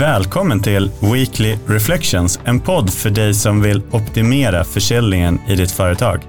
Välkommen 0.00 0.60
till 0.60 0.90
Weekly 1.00 1.58
Reflections, 1.66 2.40
en 2.44 2.60
podd 2.60 2.90
för 2.90 3.10
dig 3.10 3.34
som 3.34 3.62
vill 3.62 3.82
optimera 3.90 4.64
försäljningen 4.64 5.40
i 5.48 5.56
ditt 5.56 5.70
företag. 5.70 6.22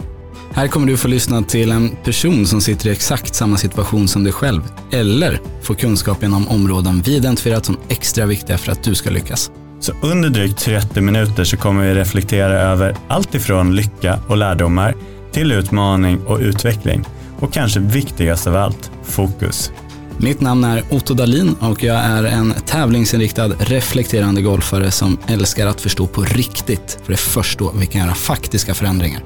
Här 0.51 0.67
kommer 0.67 0.87
du 0.87 0.97
få 0.97 1.07
lyssna 1.07 1.41
till 1.41 1.71
en 1.71 1.95
person 2.03 2.45
som 2.45 2.61
sitter 2.61 2.87
i 2.87 2.91
exakt 2.91 3.35
samma 3.35 3.57
situation 3.57 4.07
som 4.07 4.23
dig 4.23 4.33
själv, 4.33 4.61
eller 4.91 5.39
få 5.61 5.75
kunskap 5.75 6.23
inom 6.23 6.47
områden 6.47 7.01
vi 7.01 7.15
identifierat 7.15 7.65
som 7.65 7.77
extra 7.87 8.25
viktiga 8.25 8.57
för 8.57 8.71
att 8.71 8.83
du 8.83 8.95
ska 8.95 9.09
lyckas. 9.09 9.51
Så 9.79 9.93
under 10.01 10.29
drygt 10.29 10.59
30 10.59 11.01
minuter 11.01 11.43
så 11.43 11.57
kommer 11.57 11.83
vi 11.83 11.93
reflektera 11.93 12.61
över 12.61 12.95
allt 13.07 13.35
ifrån 13.35 13.75
lycka 13.75 14.19
och 14.27 14.37
lärdomar 14.37 14.95
till 15.31 15.51
utmaning 15.51 16.19
och 16.25 16.39
utveckling. 16.39 17.05
Och 17.39 17.53
kanske 17.53 17.79
viktigast 17.79 18.47
av 18.47 18.55
allt, 18.55 18.91
fokus. 19.03 19.71
Mitt 20.17 20.41
namn 20.41 20.63
är 20.63 20.83
Otto 20.89 21.13
Dalin 21.13 21.55
och 21.59 21.83
jag 21.83 21.95
är 21.95 22.23
en 22.23 22.53
tävlingsinriktad 22.65 23.47
reflekterande 23.47 24.41
golfare 24.41 24.91
som 24.91 25.17
älskar 25.27 25.67
att 25.67 25.81
förstå 25.81 26.07
på 26.07 26.21
riktigt, 26.21 26.99
för 27.03 27.07
det 27.07 27.13
är 27.13 27.17
först 27.17 27.59
då 27.59 27.71
vi 27.75 27.85
kan 27.85 28.01
göra 28.01 28.13
faktiska 28.13 28.73
förändringar. 28.73 29.23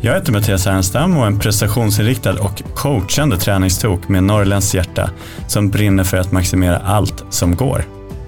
Jag 0.00 0.14
heter 0.14 0.32
Mattias 0.32 0.66
Ernstam 0.66 1.16
och 1.16 1.22
är 1.22 1.26
en 1.26 1.38
prestationsinriktad 1.38 2.40
och 2.40 2.62
coachande 2.74 3.38
träningstok 3.38 4.08
med 4.08 4.24
norrländskt 4.24 4.74
hjärta 4.74 5.10
som 5.48 5.70
brinner 5.70 6.04
för 6.04 6.16
att 6.16 6.32
maximera 6.32 6.78
allt 6.78 7.24
som 7.30 7.56
går. 7.56 7.84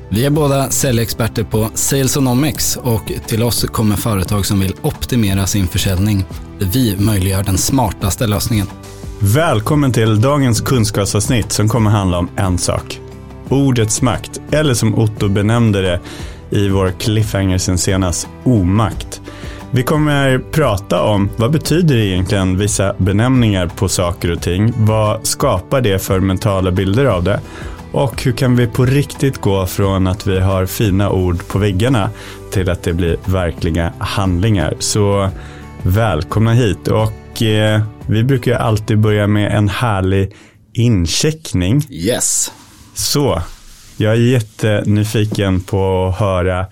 Vi 0.08 0.24
är 0.26 0.30
båda 0.30 0.70
säljexperter 0.70 1.44
på 1.44 1.70
Salesonomics 1.74 2.76
och 2.76 3.12
till 3.26 3.42
oss 3.42 3.64
kommer 3.64 3.96
företag 3.96 4.46
som 4.46 4.60
vill 4.60 4.74
optimera 4.82 5.46
sin 5.46 5.68
försäljning. 5.68 6.24
Vi 6.58 6.96
möjliggör 6.96 7.42
den 7.42 7.58
smartaste 7.58 8.26
lösningen. 8.26 8.66
Välkommen 9.22 9.92
till 9.92 10.20
dagens 10.20 10.60
kunskapsavsnitt 10.60 11.52
som 11.52 11.68
kommer 11.68 11.90
handla 11.90 12.18
om 12.18 12.28
en 12.36 12.58
sak. 12.58 13.00
Ordets 13.48 14.02
makt, 14.02 14.40
eller 14.50 14.74
som 14.74 14.94
Otto 14.94 15.28
benämnde 15.28 15.82
det 15.82 16.00
i 16.50 16.68
vår 16.68 16.90
cliffhanger 16.90 17.58
sen 17.58 17.78
senast, 17.78 18.28
omakt. 18.44 19.20
Vi 19.70 19.82
kommer 19.82 20.38
prata 20.38 21.02
om 21.02 21.30
vad 21.36 21.52
betyder 21.52 21.96
egentligen 21.96 22.58
vissa 22.58 22.94
benämningar 22.98 23.66
på 23.66 23.88
saker 23.88 24.32
och 24.32 24.42
ting? 24.42 24.72
Vad 24.76 25.26
skapar 25.26 25.80
det 25.80 25.98
för 25.98 26.20
mentala 26.20 26.70
bilder 26.70 27.04
av 27.04 27.24
det? 27.24 27.40
Och 27.92 28.22
hur 28.22 28.32
kan 28.32 28.56
vi 28.56 28.66
på 28.66 28.84
riktigt 28.84 29.40
gå 29.40 29.66
från 29.66 30.06
att 30.06 30.26
vi 30.26 30.40
har 30.40 30.66
fina 30.66 31.10
ord 31.10 31.48
på 31.48 31.58
väggarna 31.58 32.10
till 32.52 32.70
att 32.70 32.82
det 32.82 32.92
blir 32.92 33.16
verkliga 33.24 33.92
handlingar? 33.98 34.74
Så 34.78 35.30
välkomna 35.82 36.52
hit. 36.52 36.88
Och 36.88 37.42
eh, 37.42 37.82
vi 38.10 38.24
brukar 38.24 38.54
alltid 38.54 38.98
börja 38.98 39.26
med 39.26 39.56
en 39.56 39.68
härlig 39.68 40.32
incheckning. 40.72 41.86
Yes. 41.90 42.52
Så, 42.94 43.42
jag 43.96 44.12
är 44.12 44.16
jättenyfiken 44.16 45.60
på 45.60 46.06
att 46.06 46.20
höra 46.20 46.66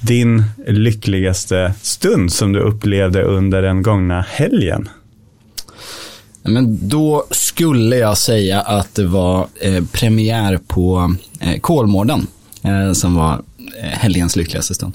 din 0.00 0.44
lyckligaste 0.66 1.74
stund 1.82 2.32
som 2.32 2.52
du 2.52 2.60
upplevde 2.60 3.22
under 3.22 3.62
den 3.62 3.82
gångna 3.82 4.20
helgen. 4.20 4.88
Men 6.42 6.88
då 6.88 7.24
skulle 7.30 7.96
jag 7.96 8.18
säga 8.18 8.60
att 8.60 8.94
det 8.94 9.06
var 9.06 9.46
eh, 9.60 9.84
premiär 9.92 10.58
på 10.66 11.14
eh, 11.40 11.60
Kolmården 11.60 12.26
eh, 12.62 12.92
som 12.92 13.14
var 13.14 13.42
Eh, 13.76 13.88
helgens 13.88 14.36
lyckligaste 14.36 14.74
stund. 14.74 14.94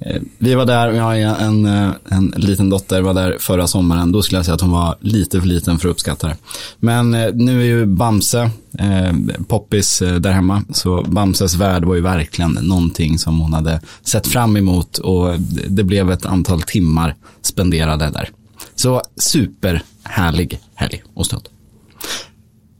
Eh, 0.00 0.22
vi 0.38 0.54
var 0.54 0.66
där, 0.66 0.90
vi 0.90 0.98
har 0.98 1.14
en, 1.14 1.64
eh, 1.64 1.90
en 2.08 2.34
liten 2.36 2.70
dotter, 2.70 3.02
var 3.02 3.14
där 3.14 3.36
förra 3.40 3.66
sommaren. 3.66 4.12
Då 4.12 4.22
skulle 4.22 4.38
jag 4.38 4.44
säga 4.44 4.54
att 4.54 4.60
hon 4.60 4.70
var 4.70 4.96
lite 5.00 5.40
för 5.40 5.48
liten 5.48 5.78
för 5.78 5.88
att 5.88 5.92
uppskatta 5.92 6.26
det. 6.26 6.36
Men 6.78 7.10
nu 7.34 7.60
är 7.60 7.64
ju 7.64 7.86
Bamse 7.86 8.50
eh, 8.78 9.12
poppis 9.48 9.98
där 9.98 10.30
hemma. 10.30 10.62
Så 10.72 11.02
Bamses 11.02 11.54
värld 11.54 11.84
var 11.84 11.94
ju 11.94 12.00
verkligen 12.00 12.52
någonting 12.52 13.18
som 13.18 13.38
hon 13.38 13.52
hade 13.52 13.80
sett 14.02 14.26
fram 14.26 14.56
emot. 14.56 14.98
Och 14.98 15.40
det 15.68 15.84
blev 15.84 16.10
ett 16.10 16.26
antal 16.26 16.62
timmar 16.62 17.14
spenderade 17.42 18.10
där. 18.10 18.30
Så 18.74 19.02
superhärlig 19.16 20.60
helg 20.74 21.02
och 21.14 21.26
stund. 21.26 21.48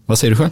Vad 0.06 0.18
säger 0.18 0.30
du 0.30 0.36
själv? 0.36 0.50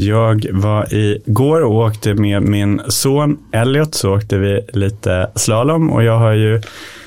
Jag 0.00 0.46
var 0.52 0.94
igår 0.94 1.60
och 1.64 1.74
åkte 1.74 2.14
med 2.14 2.42
min 2.42 2.80
son 2.88 3.38
Elliot 3.52 3.94
så 3.94 4.16
åkte 4.16 4.38
vi 4.38 4.60
lite 4.72 5.30
slalom 5.34 5.90
och 5.90 6.04
jag 6.04 6.18
har 6.18 6.32
ju 6.32 6.62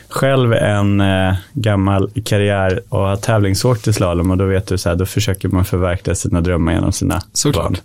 själv 0.09 0.53
en 0.53 1.01
eh, 1.01 1.33
gammal 1.53 2.09
karriär 2.25 2.81
och 2.89 2.99
har 2.99 3.15
tävlingsåkt 3.15 3.87
i 3.87 3.93
slalom 3.93 4.31
och 4.31 4.37
då 4.37 4.45
vet 4.45 4.67
du 4.67 4.77
så 4.77 4.89
här, 4.89 4.95
då 4.95 5.05
försöker 5.05 5.47
man 5.47 5.65
förverkliga 5.65 6.15
sina 6.15 6.41
drömmar 6.41 6.73
genom 6.73 6.91
sina 6.91 7.21
Såklart. 7.33 7.63
barn. 7.63 7.77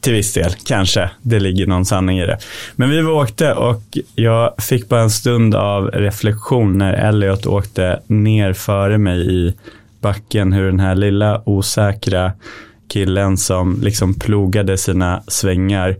Till 0.00 0.12
viss 0.12 0.32
del, 0.32 0.52
kanske. 0.66 1.10
Det 1.22 1.38
ligger 1.40 1.66
någon 1.66 1.84
sanning 1.84 2.18
i 2.18 2.26
det. 2.26 2.38
Men 2.76 2.90
vi 2.90 3.02
åkte 3.02 3.52
och 3.52 3.82
jag 4.14 4.54
fick 4.58 4.88
bara 4.88 5.00
en 5.00 5.10
stund 5.10 5.54
av 5.54 5.86
reflektion 5.86 6.78
när 6.78 6.92
Elliot 6.92 7.46
åkte 7.46 8.00
ner 8.06 8.52
före 8.52 8.98
mig 8.98 9.34
i 9.34 9.54
backen, 10.00 10.52
hur 10.52 10.66
den 10.66 10.80
här 10.80 10.94
lilla 10.94 11.42
osäkra 11.44 12.32
killen 12.88 13.36
som 13.36 13.80
liksom 13.82 14.14
plogade 14.14 14.78
sina 14.78 15.22
svängar 15.28 15.96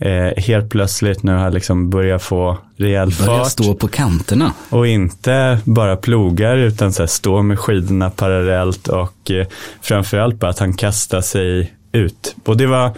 eh, 0.00 0.42
helt 0.42 0.70
plötsligt 0.70 1.22
nu 1.22 1.32
har 1.32 1.50
liksom 1.50 1.90
börjat 1.90 2.22
få 2.22 2.58
rejäl 2.76 3.12
fart. 3.12 3.50
stå 3.50 3.74
på 3.74 3.88
kanterna. 3.88 4.52
Och 4.70 4.86
inte 4.86 5.58
bara 5.64 5.96
plogar 5.96 6.56
utan 6.56 6.92
så 6.92 7.02
här, 7.02 7.06
stå 7.06 7.42
med 7.42 7.58
skidorna 7.58 8.10
parallellt 8.10 8.88
och 8.88 9.30
eh, 9.30 9.46
framförallt 9.80 10.38
bara 10.38 10.50
att 10.50 10.58
han 10.58 10.72
kastar 10.72 11.20
sig 11.20 11.72
ut. 11.92 12.36
Och 12.44 12.56
det 12.56 12.66
var 12.66 12.92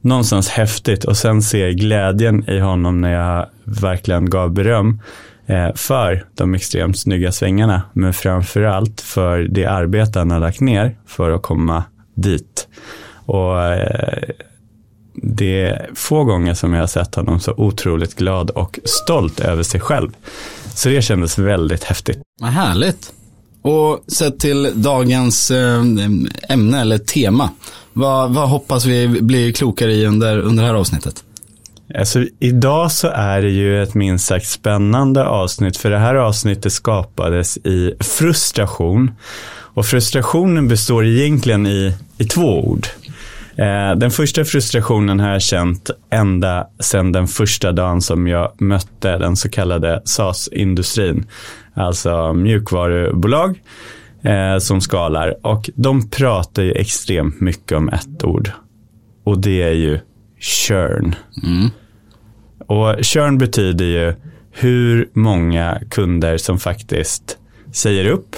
någonstans 0.00 0.48
häftigt 0.48 1.04
och 1.04 1.16
sen 1.16 1.42
se 1.42 1.72
glädjen 1.72 2.50
i 2.50 2.58
honom 2.58 3.00
när 3.00 3.12
jag 3.12 3.46
verkligen 3.64 4.30
gav 4.30 4.50
beröm 4.50 5.00
eh, 5.46 5.74
för 5.74 6.24
de 6.34 6.54
extremt 6.54 6.98
snygga 6.98 7.32
svängarna. 7.32 7.82
Men 7.92 8.12
framförallt 8.12 9.00
för 9.00 9.38
det 9.38 9.66
arbete 9.66 10.18
han 10.18 10.30
har 10.30 10.40
lagt 10.40 10.60
ner 10.60 10.96
för 11.06 11.30
att 11.30 11.42
komma 11.42 11.84
dit. 12.14 12.68
Och 13.26 13.64
eh, 13.64 14.28
det 15.14 15.62
är 15.62 15.90
få 15.94 16.24
gånger 16.24 16.54
som 16.54 16.72
jag 16.72 16.80
har 16.80 16.86
sett 16.86 17.14
honom 17.14 17.40
så 17.40 17.54
otroligt 17.56 18.14
glad 18.14 18.50
och 18.50 18.78
stolt 18.84 19.40
över 19.40 19.62
sig 19.62 19.80
själv. 19.80 20.10
Så 20.74 20.88
det 20.88 21.02
kändes 21.02 21.38
väldigt 21.38 21.84
häftigt. 21.84 22.18
Vad 22.40 22.50
härligt. 22.50 23.12
Och 23.62 24.04
sett 24.06 24.38
till 24.38 24.70
dagens 24.74 25.50
eh, 25.50 25.82
ämne 26.48 26.80
eller 26.80 26.98
tema. 26.98 27.50
Vad, 27.92 28.34
vad 28.34 28.48
hoppas 28.48 28.84
vi 28.84 29.08
bli 29.08 29.52
klokare 29.52 29.92
i 29.92 30.06
under, 30.06 30.38
under 30.38 30.62
det 30.62 30.68
här 30.68 30.76
avsnittet? 30.76 31.24
Alltså, 31.98 32.24
idag 32.38 32.92
så 32.92 33.08
är 33.08 33.42
det 33.42 33.50
ju 33.50 33.82
ett 33.82 33.94
minst 33.94 34.26
sagt 34.26 34.46
spännande 34.46 35.24
avsnitt 35.24 35.76
för 35.76 35.90
det 35.90 35.98
här 35.98 36.14
avsnittet 36.14 36.72
skapades 36.72 37.56
i 37.56 37.94
frustration. 38.00 39.10
Och 39.74 39.86
frustrationen 39.86 40.68
består 40.68 41.06
egentligen 41.06 41.66
i, 41.66 41.94
i 42.18 42.24
två 42.24 42.60
ord. 42.60 42.86
Eh, 43.56 43.94
den 43.96 44.10
första 44.10 44.44
frustrationen 44.44 45.20
har 45.20 45.30
jag 45.30 45.42
känt 45.42 45.90
ända 46.10 46.66
sedan 46.80 47.12
den 47.12 47.28
första 47.28 47.72
dagen 47.72 48.02
som 48.02 48.26
jag 48.26 48.60
mötte 48.60 49.18
den 49.18 49.36
så 49.36 49.48
kallade 49.48 50.02
SAS-industrin. 50.04 51.26
Alltså 51.74 52.32
mjukvarubolag 52.32 53.60
eh, 54.22 54.58
som 54.58 54.80
skalar. 54.80 55.46
Och 55.46 55.70
de 55.74 56.10
pratar 56.10 56.62
ju 56.62 56.72
extremt 56.72 57.40
mycket 57.40 57.72
om 57.72 57.88
ett 57.88 58.24
ord. 58.24 58.50
Och 59.24 59.40
det 59.40 59.62
är 59.62 59.72
ju 59.72 59.98
churn. 60.40 61.14
Mm. 61.42 61.70
Och 62.66 63.04
churn 63.06 63.38
betyder 63.38 63.84
ju 63.84 64.14
hur 64.50 65.08
många 65.12 65.80
kunder 65.90 66.36
som 66.36 66.58
faktiskt 66.58 67.38
säger 67.72 68.06
upp 68.06 68.36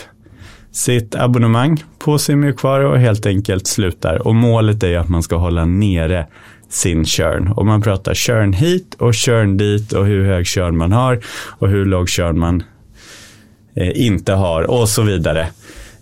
sitt 0.75 1.15
abonnemang 1.15 1.85
på 1.99 2.19
sin 2.19 2.41
mjukvara 2.41 2.89
och 2.89 2.99
helt 2.99 3.27
enkelt 3.27 3.67
slutar. 3.67 4.27
Och 4.27 4.35
målet 4.35 4.83
är 4.83 4.99
att 4.99 5.09
man 5.09 5.23
ska 5.23 5.37
hålla 5.37 5.65
nere 5.65 6.27
sin 6.69 7.05
churn. 7.05 7.49
Och 7.49 7.67
man 7.67 7.83
pratar 7.83 8.15
churn 8.15 8.53
hit 8.53 8.95
och 8.99 9.17
churn 9.17 9.57
dit 9.57 9.93
och 9.93 10.07
hur 10.07 10.25
hög 10.25 10.47
churn 10.47 10.77
man 10.77 10.93
har 10.93 11.21
och 11.59 11.69
hur 11.69 11.85
låg 11.85 12.09
churn 12.09 12.39
man 12.39 12.63
eh, 13.77 14.07
inte 14.07 14.33
har 14.33 14.63
och 14.63 14.89
så 14.89 15.03
vidare. 15.03 15.41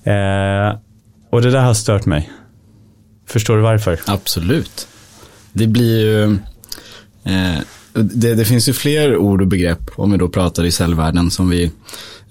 Eh, 0.05 0.79
och 1.31 1.43
det 1.43 1.51
där 1.51 1.63
har 1.63 1.75
stört 1.75 2.07
mig. 2.07 2.31
Förstår 3.27 3.57
du 3.57 3.63
varför? 3.63 4.01
Absolut. 4.07 4.89
Det 5.53 5.67
blir 5.67 6.01
ju, 6.01 6.33
eh, 7.25 7.61
det, 7.93 8.35
det, 8.35 8.45
finns 8.45 8.69
ju 8.69 8.73
fler 8.73 9.17
ord 9.17 9.41
och 9.41 9.49
begrepp 9.49 9.91
om 9.97 10.13
vi 10.13 10.19
då 10.19 10.29
pratar 10.29 10.65
i 10.65 10.71
cellvärlden 10.71 11.31
som 11.31 11.51
vi 11.51 11.73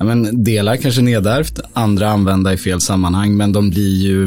ja, 0.01 0.05
men 0.05 0.43
delar 0.43 0.75
kanske 0.75 1.01
nedärvt, 1.01 1.59
andra 1.73 2.09
använda 2.09 2.53
i 2.53 2.57
fel 2.57 2.81
sammanhang, 2.81 3.37
men 3.37 3.51
de 3.51 3.69
blir 3.69 3.95
ju 3.95 4.25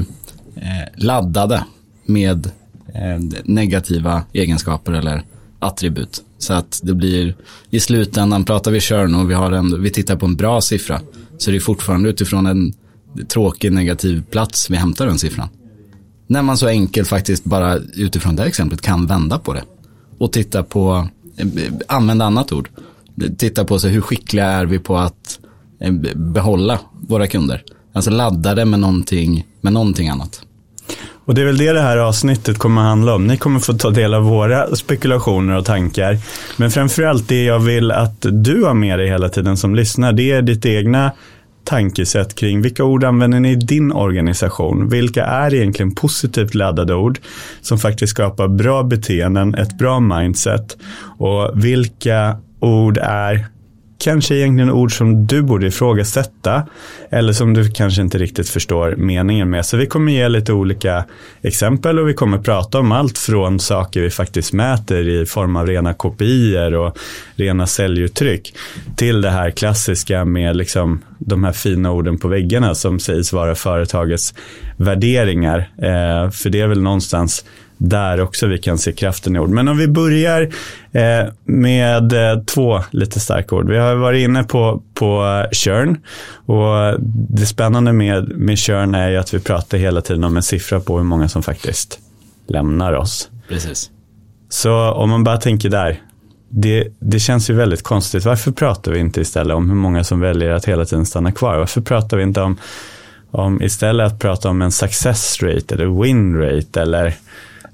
eh, 0.57 0.89
laddade 0.97 1.65
med 2.07 2.47
eh, 2.95 3.41
negativa 3.45 4.23
egenskaper 4.33 4.93
eller 4.93 5.23
attribut. 5.59 6.23
Så 6.39 6.53
att 6.53 6.81
det 6.83 6.95
blir, 6.95 7.37
i 7.71 7.81
slutändan 7.81 8.45
pratar 8.45 8.71
vi 8.71 8.81
körn 8.81 9.15
och 9.15 9.31
vi, 9.31 9.35
har 9.35 9.53
en, 9.53 9.83
vi 9.83 9.91
tittar 9.91 10.17
på 10.17 10.27
en 10.27 10.37
bra 10.37 10.61
siffra, 10.61 11.01
så 11.39 11.51
det 11.51 11.57
är 11.57 11.61
fortfarande 11.61 12.09
utifrån 12.09 12.47
en 12.47 12.73
tråkig 13.29 13.73
negativ 13.73 14.23
plats 14.31 14.71
vi 14.71 14.77
hämtar 14.77 15.07
den 15.07 15.19
siffran. 15.19 15.49
När 16.27 16.43
man 16.43 16.57
så 16.57 16.67
enkelt 16.67 17.09
faktiskt 17.09 17.45
bara 17.45 17.77
utifrån 17.77 18.37
det 18.37 18.43
här 18.43 18.49
exemplet 18.49 18.81
kan 18.81 19.07
vända 19.07 19.39
på 19.39 19.53
det. 19.53 19.65
och 20.19 20.33
titta 20.33 20.63
på, 20.63 21.09
eh, 21.37 21.47
använda 21.89 22.25
annat 22.25 22.53
ord. 22.53 22.69
Titta 23.39 23.65
på 23.65 23.79
sig 23.79 23.91
hur 23.91 24.01
skickliga 24.01 24.47
är 24.47 24.67
vi 24.67 24.79
på 24.79 24.97
att 24.97 25.39
eh, 25.43 25.44
Eh, 25.81 25.93
behålla 26.15 26.81
våra 27.09 27.27
kunder. 27.27 27.63
Alltså 27.93 28.11
ladda 28.11 28.55
det 28.55 28.65
med 28.65 28.81
någonting, 28.81 29.47
med 29.61 29.73
någonting 29.73 30.09
annat. 30.09 30.43
Och 31.27 31.35
det 31.35 31.41
är 31.41 31.47
väl 31.47 31.59
det 31.59 31.73
det 31.73 31.81
här 31.81 31.97
avsnittet 31.97 32.59
kommer 32.59 32.81
att 32.81 32.87
handla 32.87 33.15
om. 33.15 33.27
Ni 33.27 33.37
kommer 33.37 33.61
få 33.61 33.73
ta 33.73 33.91
del 33.91 34.15
av 34.15 34.23
våra 34.23 34.77
spekulationer 34.77 35.57
och 35.57 35.65
tankar. 35.65 36.19
Men 36.57 36.71
framförallt 36.71 37.29
det 37.29 37.45
jag 37.45 37.59
vill 37.59 37.91
att 37.91 38.27
du 38.31 38.65
har 38.65 38.75
med 38.75 38.99
dig 38.99 39.09
hela 39.09 39.29
tiden 39.29 39.57
som 39.57 39.75
lyssnar, 39.75 40.13
det 40.13 40.31
är 40.31 40.43
ditt 40.43 40.67
egna 40.67 41.13
tankesätt 41.65 42.35
kring 42.35 42.63
vilka 42.63 42.85
ord 42.85 43.05
använder 43.05 43.41
ni 43.41 43.53
i 43.53 43.57
din 43.57 43.93
organisation? 43.93 44.89
Vilka 44.89 45.25
är 45.25 45.55
egentligen 45.55 45.95
positivt 45.95 46.55
laddade 46.55 46.95
ord 46.95 47.19
som 47.61 47.79
faktiskt 47.79 48.11
skapar 48.11 48.49
bra 48.49 48.83
beteenden, 48.83 49.55
ett 49.55 49.79
bra 49.79 50.01
mindset? 50.01 50.77
Och 51.19 51.65
vilka 51.65 52.37
ord 52.61 52.99
är 53.03 53.47
kanske 54.05 54.35
egentligen 54.35 54.71
ord 54.71 54.97
som 54.97 55.27
du 55.27 55.43
borde 55.43 55.67
ifrågasätta 55.67 56.67
eller 57.11 57.33
som 57.33 57.55
du 57.55 57.71
kanske 57.71 58.03
inte 58.03 58.19
riktigt 58.19 58.49
förstår 58.49 58.95
meningen 58.97 59.51
med. 59.51 59.67
Så 59.67 59.77
vi 59.77 59.87
kommer 59.87 60.13
ge 60.13 60.29
lite 60.29 60.53
olika 60.53 61.05
exempel 61.43 61.99
och 61.99 62.09
vi 62.09 62.15
kommer 62.15 62.39
prata 62.39 62.79
om 62.79 62.93
allt 62.93 63.19
från 63.19 63.61
saker 63.61 64.01
vi 64.01 64.11
faktiskt 64.11 64.53
mäter 64.53 65.09
i 65.09 65.27
form 65.27 65.57
av 65.57 65.67
rena 65.67 65.95
kopior 65.95 66.75
och 66.75 66.99
rena 67.37 67.67
säljuttryck 67.67 68.55
till 68.97 69.21
det 69.21 69.31
här 69.31 69.51
klassiska 69.51 70.25
med 70.25 70.57
liksom 70.57 71.03
de 71.19 71.45
här 71.45 71.53
fina 71.53 71.93
orden 71.93 72.19
på 72.19 72.29
väggarna 72.29 72.75
som 72.75 73.01
sägs 73.01 73.33
vara 73.33 73.55
företagets 73.55 74.35
värderingar. 74.77 75.59
Eh, 75.59 76.31
för 76.31 76.51
det 76.51 76.61
är 76.61 76.67
väl 76.67 76.83
någonstans 76.83 77.45
där 77.77 78.21
också 78.21 78.47
vi 78.47 78.59
kan 78.59 78.79
se 78.79 78.93
kraften 78.93 79.37
i 79.37 79.39
ord. 79.39 79.49
Men 79.49 79.69
om 79.69 79.79
vi 79.79 79.89
börjar 79.89 80.43
eh, 80.93 81.33
med 81.45 82.13
eh, 82.13 82.43
två 82.43 82.81
lite 82.91 83.21
starka 83.21 83.57
ord. 83.57 83.71
Vi 83.71 83.79
har 83.79 83.95
varit 83.95 84.25
inne 84.25 84.45
på, 84.45 84.83
på 84.95 85.45
churn 85.53 85.97
och 86.47 87.01
det 87.29 87.47
spännande 87.47 87.93
med, 87.93 88.29
med 88.29 88.59
churn 88.59 88.95
är 88.95 89.09
ju 89.09 89.17
att 89.17 89.35
vi 89.35 89.41
pratar 89.41 89.79
hela 89.79 90.01
tiden 90.01 90.25
om 90.25 90.37
en 90.37 90.43
siffra 90.43 90.81
på 90.81 90.97
hur 90.97 91.05
många 91.05 91.29
som 91.29 91.43
faktiskt 91.43 91.99
lämnar 92.47 92.93
oss. 92.93 93.31
Precis. 93.49 93.91
Så 94.49 94.91
om 94.91 95.11
man 95.11 95.25
bara 95.25 95.37
tänker 95.37 95.69
där, 95.69 96.01
det, 96.49 96.89
det 96.99 97.19
känns 97.19 97.51
ju 97.51 97.55
väldigt 97.55 97.83
konstigt. 97.83 98.25
Varför 98.25 98.53
pratar 98.53 98.93
vi 98.93 98.99
inte 98.99 99.21
istället 99.21 99.57
om 99.57 99.69
hur 99.69 99.77
många 99.77 100.05
som 100.05 100.21
väljer 100.21 100.51
att 100.51 100.65
hela 100.65 100.85
tiden 100.85 101.07
stanna 101.07 101.33
kvar? 101.33 101.59
Varför 101.59 101.81
pratar 101.81 102.17
vi 102.17 102.23
inte 102.23 102.41
om, 102.41 102.57
om 103.31 103.63
istället 103.63 104.13
att 104.13 104.19
prata 104.19 104.51
om 104.51 104.63
en 104.63 104.73
success 104.73 105.43
rate 105.43 105.75
eller 105.75 106.03
win 106.03 106.37
rate 106.37 106.83
eller 106.83 107.15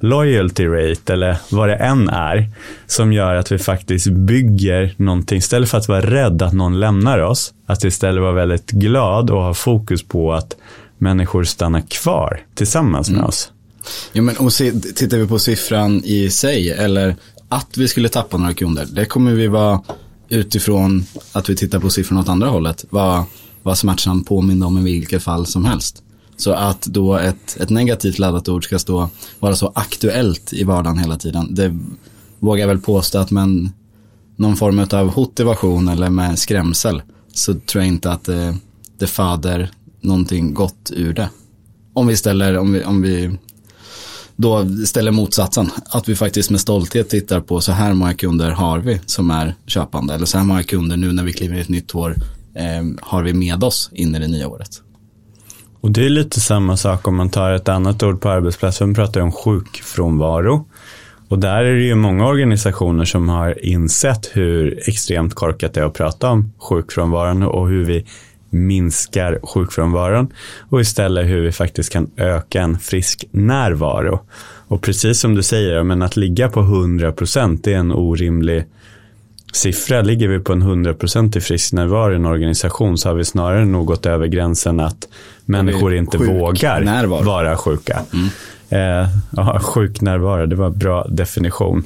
loyalty 0.01 0.67
rate 0.67 1.13
eller 1.13 1.37
vad 1.51 1.69
det 1.69 1.75
än 1.75 2.09
är 2.09 2.51
som 2.87 3.13
gör 3.13 3.35
att 3.35 3.53
vi 3.53 3.59
faktiskt 3.59 4.07
bygger 4.07 4.95
någonting 4.97 5.39
istället 5.39 5.71
för 5.71 5.79
att 5.79 5.89
vara 5.89 6.01
rädd 6.01 6.43
att 6.43 6.53
någon 6.53 6.81
lämnar 6.81 7.19
oss. 7.19 7.53
Att 7.67 7.85
istället 7.85 8.23
vara 8.23 8.33
väldigt 8.33 8.71
glad 8.71 9.31
och 9.31 9.43
ha 9.43 9.55
fokus 9.55 10.03
på 10.03 10.33
att 10.33 10.57
människor 10.99 11.45
stannar 11.45 11.81
kvar 11.81 12.41
tillsammans 12.55 13.09
med 13.09 13.19
mm. 13.19 13.29
oss. 13.29 13.53
Jo, 14.13 14.23
men 14.23 14.37
och 14.37 14.53
se, 14.53 14.73
tittar 14.73 15.19
vi 15.19 15.27
på 15.27 15.39
siffran 15.39 16.03
i 16.05 16.31
sig 16.31 16.71
eller 16.71 17.17
att 17.49 17.77
vi 17.77 17.89
skulle 17.89 18.09
tappa 18.09 18.37
några 18.37 18.55
kunder, 18.55 18.87
det 18.93 19.05
kommer 19.05 19.33
vi 19.33 19.47
vara 19.47 19.83
utifrån 20.29 21.05
att 21.33 21.51
vi 21.51 21.57
tittar 21.57 21.79
på 21.79 21.91
siffrorna 21.91 22.21
åt 22.21 22.29
andra 22.29 22.49
hållet, 22.49 22.85
vad, 22.91 23.25
vad 23.63 23.79
smärtsamt 23.79 24.29
påminner 24.29 24.67
om 24.67 24.79
i 24.79 24.83
vilket 24.83 25.23
fall 25.23 25.47
som 25.47 25.65
helst. 25.65 26.03
Så 26.41 26.53
att 26.53 26.83
då 26.83 27.17
ett, 27.17 27.57
ett 27.61 27.71
negativt 27.71 28.19
laddat 28.19 28.49
ord 28.49 28.65
ska 28.65 28.79
stå, 28.79 29.09
vara 29.41 29.57
så 29.57 29.73
aktuellt 29.75 30.53
i 30.53 30.65
vardagen 30.65 30.99
hela 30.99 31.17
tiden. 31.17 31.55
Det 31.55 31.79
vågar 32.39 32.61
jag 32.61 32.69
väl 32.69 32.81
påstå 32.81 33.19
att 33.19 33.31
med 33.31 33.69
någon 34.37 34.57
form 34.57 34.87
av 34.91 35.13
motivation 35.17 35.89
eller 35.89 36.11
med 36.11 36.39
skrämsel 36.39 37.03
så 37.33 37.55
tror 37.55 37.85
jag 37.85 37.89
inte 37.89 38.13
att 38.13 38.25
det, 38.25 38.57
det 38.99 39.07
föder 39.07 39.71
någonting 40.01 40.55
gott 40.55 40.91
ur 40.95 41.13
det. 41.13 41.29
Om 41.93 42.07
vi 42.07 42.17
ställer, 42.17 42.59
om 42.59 42.73
vi, 42.73 42.85
om 42.85 43.03
vi 43.03 43.39
då 44.37 44.67
ställer 44.87 45.11
motsatsen. 45.11 45.71
Att 45.91 46.09
vi 46.09 46.17
faktiskt 46.17 46.51
med 46.51 46.61
stolthet 46.61 47.09
tittar 47.09 47.41
på 47.41 47.61
så 47.61 47.73
här 47.73 47.95
många 47.95 48.15
kunder 48.15 48.51
har 48.51 48.79
vi 48.79 49.01
som 49.07 49.31
är 49.31 49.55
köpande. 49.67 50.15
Eller 50.15 50.27
så 50.27 50.39
här 50.39 50.45
många 50.45 50.63
kunder 50.63 50.97
nu 50.97 51.13
när 51.13 51.25
vi 51.25 51.33
kliver 51.33 51.57
i 51.57 51.61
ett 51.61 51.69
nytt 51.69 51.95
år 51.95 52.17
eh, 52.55 52.85
har 53.01 53.23
vi 53.23 53.33
med 53.33 53.65
oss 53.65 53.91
in 53.93 54.15
i 54.15 54.19
det 54.19 54.29
nya 54.29 54.49
året. 54.49 54.83
Och 55.81 55.91
det 55.91 56.05
är 56.05 56.09
lite 56.09 56.41
samma 56.41 56.77
sak 56.77 57.09
om 57.09 57.17
man 57.17 57.31
tar 57.31 57.53
ett 57.53 57.69
annat 57.69 58.03
ord 58.03 58.21
på 58.21 58.29
arbetsplatsen. 58.29 58.89
Vi 58.89 58.95
pratar 58.95 59.21
om 59.21 59.33
sjukfrånvaro. 59.33 60.67
Och 61.29 61.39
där 61.39 61.65
är 61.65 61.75
det 61.75 61.83
ju 61.83 61.95
många 61.95 62.27
organisationer 62.27 63.05
som 63.05 63.29
har 63.29 63.65
insett 63.65 64.31
hur 64.33 64.89
extremt 64.89 65.35
korkat 65.35 65.75
det 65.75 65.81
är 65.81 65.85
att 65.85 65.95
prata 65.95 66.31
om 66.31 66.53
sjukfrånvaron 66.59 67.43
och 67.43 67.69
hur 67.69 67.85
vi 67.85 68.07
minskar 68.51 69.39
sjukfrånvaron 69.43 70.33
och 70.71 70.81
istället 70.81 71.27
hur 71.27 71.41
vi 71.41 71.53
faktiskt 71.53 71.93
kan 71.93 72.11
öka 72.17 72.63
en 72.63 72.79
frisk 72.79 73.25
närvaro. 73.31 74.21
Och 74.69 74.83
precis 74.83 75.21
som 75.21 75.35
du 75.35 75.43
säger, 75.43 75.83
men 75.83 76.03
att 76.03 76.17
ligga 76.17 76.49
på 76.49 76.61
100% 76.61 77.69
är 77.69 77.77
en 77.77 77.93
orimlig 77.93 78.65
siffra. 79.53 80.03
Ligger 80.03 80.29
vi 80.29 80.39
på 80.39 80.53
en 80.53 80.63
100% 80.63 81.37
i 81.37 81.41
frisk 81.41 81.73
närvaro 81.73 82.13
i 82.13 82.17
en 82.17 82.27
organisation 82.27 82.99
så 82.99 83.09
har 83.09 83.17
vi 83.17 83.25
snarare 83.25 83.65
nog 83.65 83.87
gått 83.87 84.07
över 84.07 84.27
gränsen 84.27 84.81
att 84.81 85.09
människor 85.51 85.95
inte 85.95 86.19
vågar 86.19 86.81
närvaro. 86.81 87.23
vara 87.23 87.57
sjuka. 87.57 88.01
Mm. 88.13 88.29
Eh, 88.69 89.09
ja, 89.37 89.59
sjuk 89.59 90.01
närvaro, 90.01 90.47
det 90.47 90.57
var 90.57 90.67
en 90.67 90.79
bra 90.79 91.07
definition. 91.09 91.85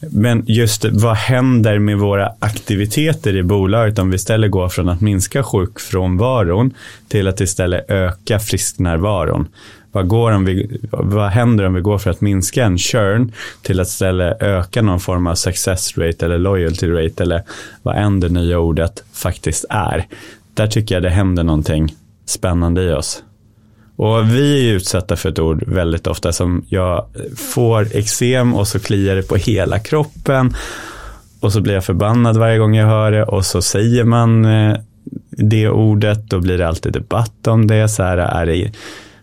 Men 0.00 0.44
just 0.46 0.84
vad 0.84 1.16
händer 1.16 1.78
med 1.78 1.98
våra 1.98 2.32
aktiviteter 2.38 3.36
i 3.36 3.42
bolaget 3.42 3.98
om 3.98 4.10
vi 4.10 4.16
istället 4.16 4.50
går 4.50 4.68
från 4.68 4.88
att 4.88 5.00
minska 5.00 5.42
sjukfrånvaron 5.42 6.74
till 7.08 7.28
att 7.28 7.40
istället 7.40 7.90
öka 7.90 8.38
frisknärvaron? 8.38 9.48
Vad, 9.92 10.08
går 10.08 10.32
om 10.32 10.44
vi, 10.44 10.80
vad 10.90 11.30
händer 11.30 11.64
om 11.64 11.74
vi 11.74 11.80
går 11.80 11.98
för 11.98 12.10
att 12.10 12.20
minska 12.20 12.64
en 12.64 12.78
churn 12.78 13.32
till 13.62 13.80
att 13.80 13.86
istället 13.88 14.42
öka 14.42 14.82
någon 14.82 15.00
form 15.00 15.26
av 15.26 15.34
success 15.34 15.98
rate 15.98 16.26
eller 16.26 16.38
loyalty 16.38 16.88
rate 16.88 17.22
eller 17.22 17.42
vad 17.82 17.96
än 17.96 18.20
det 18.20 18.28
nya 18.28 18.58
ordet 18.58 19.04
faktiskt 19.12 19.64
är? 19.70 20.06
Där 20.54 20.66
tycker 20.66 20.94
jag 20.94 21.02
det 21.02 21.10
händer 21.10 21.44
någonting 21.44 21.94
spännande 22.26 22.82
i 22.82 22.92
oss. 22.92 23.22
Och 23.96 24.30
vi 24.30 24.70
är 24.70 24.74
utsatta 24.74 25.16
för 25.16 25.28
ett 25.28 25.38
ord 25.38 25.64
väldigt 25.66 26.06
ofta 26.06 26.32
som 26.32 26.64
jag 26.68 27.06
får 27.36 27.96
eksem 27.96 28.54
och 28.54 28.68
så 28.68 28.78
kliar 28.78 29.16
det 29.16 29.22
på 29.22 29.36
hela 29.36 29.78
kroppen. 29.78 30.56
Och 31.40 31.52
så 31.52 31.60
blir 31.60 31.74
jag 31.74 31.84
förbannad 31.84 32.36
varje 32.36 32.58
gång 32.58 32.74
jag 32.74 32.86
hör 32.86 33.12
det 33.12 33.24
och 33.24 33.46
så 33.46 33.62
säger 33.62 34.04
man 34.04 34.44
eh, 34.44 34.76
det 35.30 35.68
ordet, 35.68 36.30
då 36.30 36.40
blir 36.40 36.58
det 36.58 36.68
alltid 36.68 36.92
debatt 36.92 37.46
om 37.46 37.66
det. 37.66 37.88
Så 37.88 38.02
här, 38.02 38.18
är 38.18 38.46
det, 38.46 38.72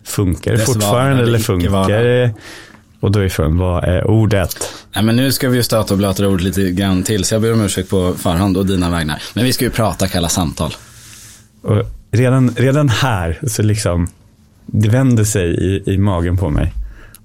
funkar 0.04 0.50
det, 0.50 0.56
det 0.56 0.64
fortfarande 0.64 1.22
eller 1.22 1.38
funkar 1.38 2.02
det? 2.02 2.34
Och 3.00 3.10
då 3.10 3.20
är 3.20 3.28
frågan, 3.28 3.58
vad 3.58 3.84
är 3.84 4.06
ordet? 4.06 4.74
Nej, 4.94 5.04
men 5.04 5.16
nu 5.16 5.32
ska 5.32 5.48
vi 5.48 5.56
ju 5.56 5.62
stöta 5.62 5.94
och 5.94 5.98
blöta 5.98 6.28
ordet 6.28 6.44
lite 6.44 6.70
grann 6.70 7.02
till, 7.02 7.24
så 7.24 7.34
jag 7.34 7.42
ber 7.42 7.52
om 7.52 7.60
ursäkt 7.60 7.90
på 7.90 8.14
förhand 8.14 8.56
och 8.56 8.66
dina 8.66 8.90
vägnar. 8.90 9.22
Men 9.34 9.44
vi 9.44 9.52
ska 9.52 9.64
ju 9.64 9.70
prata 9.70 10.08
kalla 10.08 10.28
samtal. 10.28 10.74
Och 11.62 11.82
redan, 12.14 12.50
redan 12.56 12.88
här 12.88 13.38
så 13.46 13.62
liksom 13.62 14.08
det 14.66 14.88
vänder 14.88 15.24
sig 15.24 15.46
i, 15.46 15.94
i 15.94 15.98
magen 15.98 16.36
på 16.36 16.50
mig. 16.50 16.72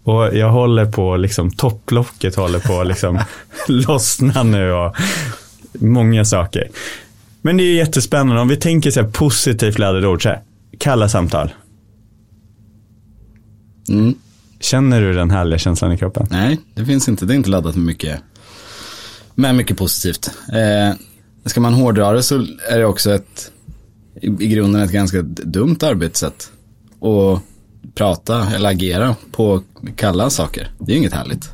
Och 0.04 0.36
jag 0.36 0.50
håller 0.50 0.86
på, 0.86 1.18
liksom 1.18 1.52
topplocket 1.52 2.36
håller 2.36 2.60
på 2.60 2.84
liksom 2.84 3.20
lossna 3.68 4.44
nu 4.44 4.72
och 4.72 4.96
många 5.74 6.26
saker. 6.26 6.70
Men 7.42 7.58
det 7.58 7.64
är 7.64 7.74
jättespännande 7.74 8.42
om 8.42 8.48
vi 8.48 8.58
tänker 8.58 8.92
så 8.92 9.02
här 9.02 9.10
positivt 9.10 9.80
laddade 9.80 10.08
ord, 10.08 10.24
så 10.24 10.30
här, 10.30 10.42
kalla 10.78 11.10
samtal. 11.10 11.54
Mm. 13.90 14.16
Känner 14.60 15.02
du 15.02 15.14
den 15.14 15.32
härliga 15.32 15.60
känslan 15.60 15.92
i 15.92 15.98
kroppen? 15.98 16.28
Nej, 16.30 16.60
det 16.74 16.86
finns 16.86 17.10
inte. 17.10 17.26
Det 17.26 17.34
är 17.34 17.36
inte 17.36 17.50
laddat 17.50 17.76
med 17.76 17.86
mycket, 17.86 18.20
med 19.36 19.56
mycket 19.56 19.78
positivt. 19.78 20.32
Eh, 20.54 20.96
ska 21.46 21.62
man 21.62 21.74
hårdra 21.74 22.12
det 22.12 22.24
så 22.24 22.36
är 22.70 22.80
det 22.80 22.86
också 22.86 23.14
ett, 23.14 23.52
i, 24.22 24.48
grunden 24.48 24.82
ett 24.82 24.92
ganska 24.92 25.22
dumt 25.22 25.78
arbetssätt 25.82 26.52
och 27.00 27.40
prata 27.96 28.48
eller 28.56 28.70
agera 28.70 29.16
på 29.32 29.64
kalla 29.96 30.30
saker. 30.30 30.72
Det 30.80 30.92
är 30.92 30.94
ju 30.94 31.00
inget 31.00 31.14
härligt. 31.14 31.50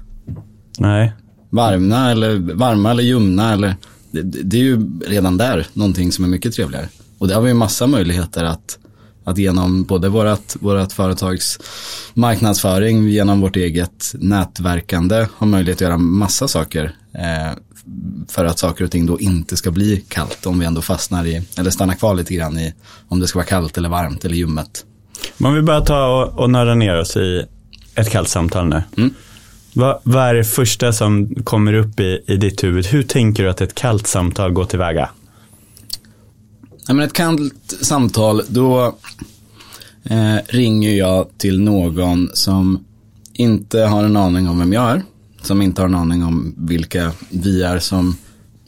Nej. 0.79 1.13
Varma 1.49 2.11
eller, 2.11 2.37
varma 2.37 2.91
eller 2.91 3.03
ljumna 3.03 3.53
eller 3.53 3.75
det, 4.11 4.21
det, 4.21 4.57
är 4.57 4.61
ju 4.61 4.99
redan 5.07 5.37
där 5.37 5.67
någonting 5.73 6.11
som 6.11 6.25
är 6.25 6.29
mycket 6.29 6.53
trevligare. 6.53 6.89
Och 7.17 7.27
där 7.27 7.35
har 7.35 7.41
vi 7.41 7.53
massa 7.53 7.87
möjligheter 7.87 8.43
att, 8.43 8.77
att 9.23 9.37
genom 9.37 9.83
både 9.83 10.09
vårat, 10.09 10.57
vårat 10.59 10.93
företags 10.93 11.59
marknadsföring, 12.13 13.07
genom 13.07 13.41
vårt 13.41 13.55
eget 13.55 14.15
nätverkande 14.19 15.27
ha 15.37 15.47
möjlighet 15.47 15.77
att 15.77 15.81
göra 15.81 15.97
massa 15.97 16.47
saker 16.47 16.95
eh, 17.13 17.57
för 18.27 18.45
att 18.45 18.59
saker 18.59 18.85
och 18.85 18.91
ting 18.91 19.05
då 19.05 19.19
inte 19.19 19.57
ska 19.57 19.71
bli 19.71 20.03
kallt 20.07 20.45
om 20.45 20.59
vi 20.59 20.65
ändå 20.65 20.81
fastnar 20.81 21.25
i, 21.25 21.41
eller 21.57 21.71
stannar 21.71 21.93
kvar 21.93 22.15
lite 22.15 22.33
grann 22.33 22.59
i 22.59 22.73
om 23.07 23.19
det 23.19 23.27
ska 23.27 23.39
vara 23.39 23.47
kallt 23.47 23.77
eller 23.77 23.89
varmt 23.89 24.25
eller 24.25 24.35
ljummet. 24.35 24.85
Man 25.37 25.53
vill 25.53 25.63
bara 25.63 25.81
ta 25.81 26.23
och, 26.23 26.39
och 26.39 26.49
nörda 26.49 26.75
ner 26.75 26.99
oss 26.99 27.17
i 27.17 27.45
ett 27.95 28.09
kallt 28.09 28.29
samtal 28.29 28.67
nu. 28.67 28.83
Mm. 28.97 29.13
Vad, 29.73 29.99
vad 30.03 30.23
är 30.23 30.33
det 30.33 30.43
första 30.43 30.93
som 30.93 31.35
kommer 31.43 31.73
upp 31.73 31.99
i, 31.99 32.23
i 32.27 32.37
ditt 32.37 32.63
huvud? 32.63 32.85
Hur 32.85 33.03
tänker 33.03 33.43
du 33.43 33.49
att 33.49 33.61
ett 33.61 33.75
kallt 33.75 34.07
samtal 34.07 34.51
går 34.51 34.65
tillväga? 34.65 35.09
Ja, 36.87 36.93
men 36.93 37.05
ett 37.05 37.13
kallt 37.13 37.73
samtal, 37.81 38.41
då 38.47 38.95
eh, 40.03 40.35
ringer 40.47 40.93
jag 40.93 41.27
till 41.37 41.61
någon 41.61 42.29
som 42.33 42.85
inte 43.33 43.81
har 43.81 44.03
en 44.03 44.17
aning 44.17 44.49
om 44.49 44.59
vem 44.59 44.73
jag 44.73 44.91
är. 44.91 45.03
Som 45.45 45.61
inte 45.61 45.81
har 45.81 45.89
en 45.89 45.95
aning 45.95 46.23
om 46.23 46.55
vilka 46.57 47.11
vi 47.29 47.63
är 47.63 47.79
som 47.79 48.17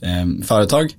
eh, 0.02 0.46
företag. 0.46 0.96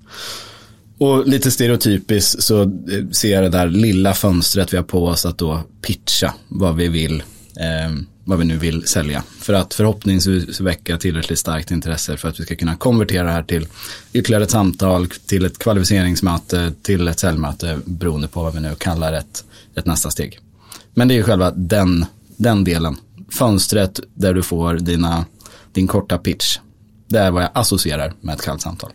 Och 0.98 1.28
lite 1.28 1.50
stereotypiskt 1.50 2.42
så 2.42 2.62
eh, 2.62 3.08
ser 3.12 3.32
jag 3.32 3.42
det 3.42 3.48
där 3.48 3.68
lilla 3.68 4.14
fönstret 4.14 4.72
vi 4.72 4.76
har 4.76 4.84
på 4.84 5.06
oss 5.06 5.26
att 5.26 5.38
då 5.38 5.62
pitcha 5.82 6.34
vad 6.48 6.76
vi 6.76 6.88
vill, 6.88 7.22
eh, 7.56 7.96
vad 8.24 8.38
vi 8.38 8.44
nu 8.44 8.56
vill 8.56 8.86
sälja. 8.86 9.22
För 9.40 9.52
att 9.52 9.74
förhoppningsvis 9.74 10.60
väcka 10.60 10.98
tillräckligt 10.98 11.38
starkt 11.38 11.70
intresse 11.70 12.16
för 12.16 12.28
att 12.28 12.40
vi 12.40 12.44
ska 12.44 12.56
kunna 12.56 12.76
konvertera 12.76 13.24
det 13.24 13.32
här 13.32 13.42
till 13.42 13.66
ytterligare 14.12 14.44
ett 14.44 14.50
samtal, 14.50 15.06
till 15.06 15.44
ett 15.44 15.58
kvalificeringsmöte, 15.58 16.72
till 16.82 17.08
ett 17.08 17.20
säljmöte, 17.20 17.78
beroende 17.84 18.28
på 18.28 18.42
vad 18.42 18.54
vi 18.54 18.60
nu 18.60 18.74
kallar 18.74 19.12
ett, 19.12 19.44
ett 19.74 19.86
nästa 19.86 20.10
steg. 20.10 20.38
Men 20.94 21.08
det 21.08 21.14
är 21.14 21.16
ju 21.16 21.22
själva 21.22 21.50
den, 21.50 22.06
den 22.36 22.64
delen. 22.64 22.96
Fönstret 23.30 24.00
där 24.14 24.34
du 24.34 24.42
får 24.42 24.74
dina, 24.74 25.24
din 25.78 25.86
korta 25.86 26.18
pitch. 26.18 26.58
Det 27.08 27.18
är 27.18 27.30
vad 27.30 27.42
jag 27.42 27.50
associerar 27.54 28.12
med 28.20 28.34
ett 28.34 28.42
kallt 28.42 28.60
samtal. 28.60 28.92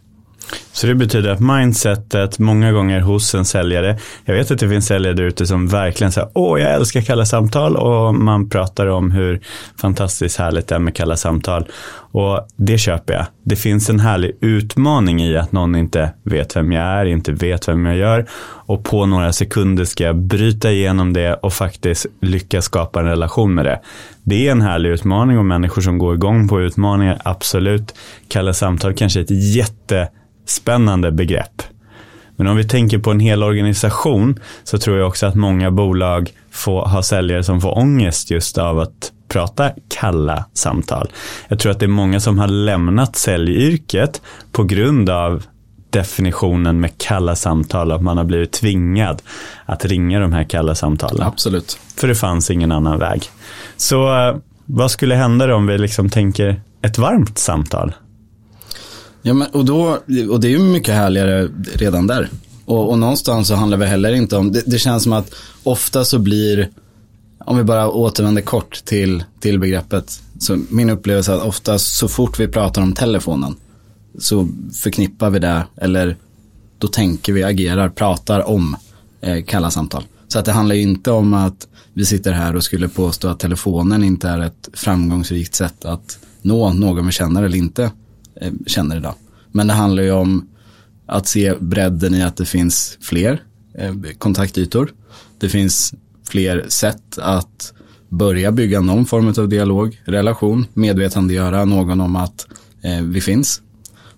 Så 0.72 0.88
det 0.88 0.96
betyder 0.96 1.30
att 1.30 1.40
mindsetet 1.40 2.40
många 2.40 2.72
gånger 2.72 3.00
hos 3.00 3.36
en 3.36 3.46
säljare, 3.46 3.98
jag 4.26 4.36
vet 4.36 4.52
att 4.52 4.60
det 4.60 4.70
finns 4.70 4.86
säljare 4.86 5.14
där 5.14 5.24
ute 5.24 5.46
som 5.46 5.68
verkligen 5.68 6.12
säger, 6.12 6.30
åh 6.34 6.62
jag 6.62 6.74
älskar 6.74 7.02
kalla 7.02 7.26
samtal 7.26 7.76
och 7.76 8.16
man 8.16 8.50
pratar 8.50 8.88
om 8.88 9.12
hur 9.12 9.42
fantastiskt 9.82 10.38
härligt 10.38 10.68
det 10.68 10.76
är 10.76 10.80
med 10.80 10.96
kalla 10.96 11.18
samtal. 11.18 11.68
Och 12.12 12.48
det 12.56 12.78
köper 12.78 13.14
jag. 13.14 13.26
Det 13.44 13.56
finns 13.56 13.90
en 13.90 14.00
härlig 14.00 14.38
utmaning 14.42 15.22
i 15.22 15.38
att 15.38 15.52
någon 15.52 15.76
inte 15.76 16.14
vet 16.24 16.56
vem 16.56 16.72
jag 16.72 16.84
är, 16.84 17.06
inte 17.06 17.32
vet 17.32 17.68
vem 17.68 17.86
jag 17.86 17.98
gör 17.98 18.26
och 18.66 18.84
på 18.84 19.06
några 19.06 19.34
sekunder 19.34 19.86
ska 19.86 20.04
jag 20.04 20.16
bryta 20.16 20.72
igenom 20.72 21.14
det 21.14 21.34
och 21.34 21.54
faktiskt 21.54 22.06
lyckas 22.22 22.66
skapa 22.66 23.00
en 23.00 23.06
relation 23.06 23.54
med 23.54 23.66
det. 23.66 23.80
Det 24.24 24.48
är 24.48 24.52
en 24.52 24.62
härlig 24.62 24.90
utmaning 24.90 25.38
och 25.38 25.46
människor 25.46 25.82
som 25.82 25.98
går 25.98 26.16
igång 26.16 26.48
på 26.48 26.62
utmaningar, 26.62 27.22
absolut. 27.26 27.96
Kalla 28.28 28.54
samtal 28.54 28.94
kanske 28.94 29.20
är 29.20 29.24
ett 29.24 29.56
jätte 29.56 30.10
spännande 30.46 31.12
begrepp. 31.12 31.64
Men 32.36 32.48
om 32.48 32.58
vi 32.58 32.64
tänker 32.64 32.98
på 32.98 33.12
en 33.12 33.20
hel 33.20 33.44
organisation 33.44 34.40
så 34.64 34.78
tror 34.78 34.98
jag 34.98 35.08
också 35.08 35.26
att 35.26 35.36
många 35.36 35.72
bolag 35.72 36.32
får 36.52 36.82
ha 36.86 37.04
säljare 37.04 37.44
som 37.44 37.62
får 37.62 37.78
ångest 37.78 38.32
just 38.32 38.58
av 38.58 38.80
att 38.80 39.12
prata 39.28 39.72
kalla 39.90 40.46
samtal. 40.54 41.12
Jag 41.48 41.60
tror 41.60 41.72
att 41.72 41.80
det 41.80 41.86
är 41.86 41.88
många 41.88 42.20
som 42.20 42.40
har 42.40 42.48
lämnat 42.48 43.16
säljyrket 43.16 44.22
på 44.52 44.64
grund 44.64 45.10
av 45.10 45.44
definitionen 45.90 46.80
med 46.80 46.98
kalla 46.98 47.36
samtal, 47.36 47.92
att 47.92 48.02
man 48.02 48.18
har 48.18 48.24
blivit 48.24 48.52
tvingad 48.52 49.22
att 49.66 49.86
ringa 49.86 50.20
de 50.20 50.34
här 50.34 50.44
kalla 50.44 50.76
samtalen. 50.76 51.28
Absolut. 51.28 51.80
För 51.98 52.08
det 52.08 52.16
fanns 52.16 52.52
ingen 52.52 52.72
annan 52.72 53.00
väg. 53.00 53.24
Så 53.78 54.28
eh, 54.28 54.36
vad 54.66 54.92
skulle 54.92 55.16
hända 55.16 55.56
om 55.56 55.68
vi 55.68 55.78
liksom 55.78 56.10
tänker 56.10 56.62
ett 56.82 56.98
varmt 56.98 57.38
samtal? 57.38 57.94
Ja, 59.26 59.34
men, 59.34 59.48
och, 59.48 59.66
då, 59.66 60.00
och 60.30 60.40
det 60.40 60.48
är 60.48 60.52
ju 60.52 60.60
mycket 60.60 60.96
härligare 60.96 61.50
redan 61.74 62.08
där. 62.08 62.30
Och, 62.66 62.90
och 62.90 63.00
någonstans 63.00 63.48
så 63.48 63.56
handlar 63.56 63.78
det 63.78 63.86
heller 63.86 64.14
inte 64.14 64.38
om, 64.38 64.52
det, 64.52 64.64
det, 64.66 64.80
känns 64.80 65.04
som 65.04 65.14
att 65.14 65.34
ofta 65.64 66.06
så 66.06 66.20
blir, 66.20 66.70
om 67.40 67.58
vi 67.58 67.64
bara 67.64 67.90
återvänder 67.90 68.42
kort 68.42 68.86
till, 68.86 69.24
till 69.40 69.60
begreppet, 69.60 70.22
så 70.40 70.60
min 70.70 70.90
upplevelse 70.90 71.32
är 71.32 71.36
att 71.36 71.46
ofta 71.46 71.80
så 71.80 72.08
fort 72.08 72.40
vi 72.40 72.48
pratar 72.48 72.82
om 72.82 72.94
telefonen 72.94 73.56
så 74.20 74.48
förknippar 74.74 75.30
vi 75.30 75.40
det, 75.40 75.64
eller 75.76 76.18
då 76.78 76.88
tänker 76.88 77.34
vi, 77.34 77.44
agerar, 77.44 77.90
pratar 77.90 78.50
om 78.50 78.76
eh, 79.22 79.44
kalla 79.44 79.72
samtal. 79.72 80.04
Så 80.28 80.40
att 80.40 80.46
det 80.46 80.52
handlar 80.52 80.76
ju 80.76 80.82
inte 80.82 81.12
om 81.12 81.34
att 81.34 81.68
vi 81.94 82.06
sitter 82.06 82.32
här 82.32 82.56
och 82.56 82.64
skulle 82.64 82.88
påstå 82.88 83.28
att 83.28 83.40
telefonen 83.40 84.04
inte 84.04 84.30
är 84.30 84.40
ett 84.40 84.70
framgångsrikt 84.74 85.56
sätt 85.56 85.86
att 85.86 86.20
nå 86.42 86.74
någon 86.74 87.06
vi 87.06 87.12
känner 87.12 87.44
eller 87.44 87.58
inte 87.58 87.92
Eh, 88.42 88.52
känner 88.68 88.98
idag. 88.98 89.16
Men 89.52 89.68
det 89.68 89.74
handlar 89.74 90.04
ju 90.04 90.12
om 90.12 90.48
att 91.06 91.28
se 91.28 91.54
bredden 91.60 92.16
i 92.16 92.24
att 92.24 92.38
det 92.38 92.46
finns 92.46 92.98
fler 93.02 93.44
eh, 93.78 93.94
kontaktytor. 94.18 94.92
Det 95.40 95.50
finns 95.50 95.94
fler 96.30 96.66
sätt 96.68 97.18
att 97.18 97.74
börja 98.10 98.52
bygga 98.52 98.82
någon 98.82 99.06
form 99.06 99.34
av 99.38 99.50
dialog, 99.50 100.02
relation, 100.06 100.66
medvetandegöra 100.74 101.66
någon 101.66 102.02
om 102.02 102.16
att 102.16 102.48
eh, 102.82 103.02
vi 103.02 103.22
finns. 103.22 103.62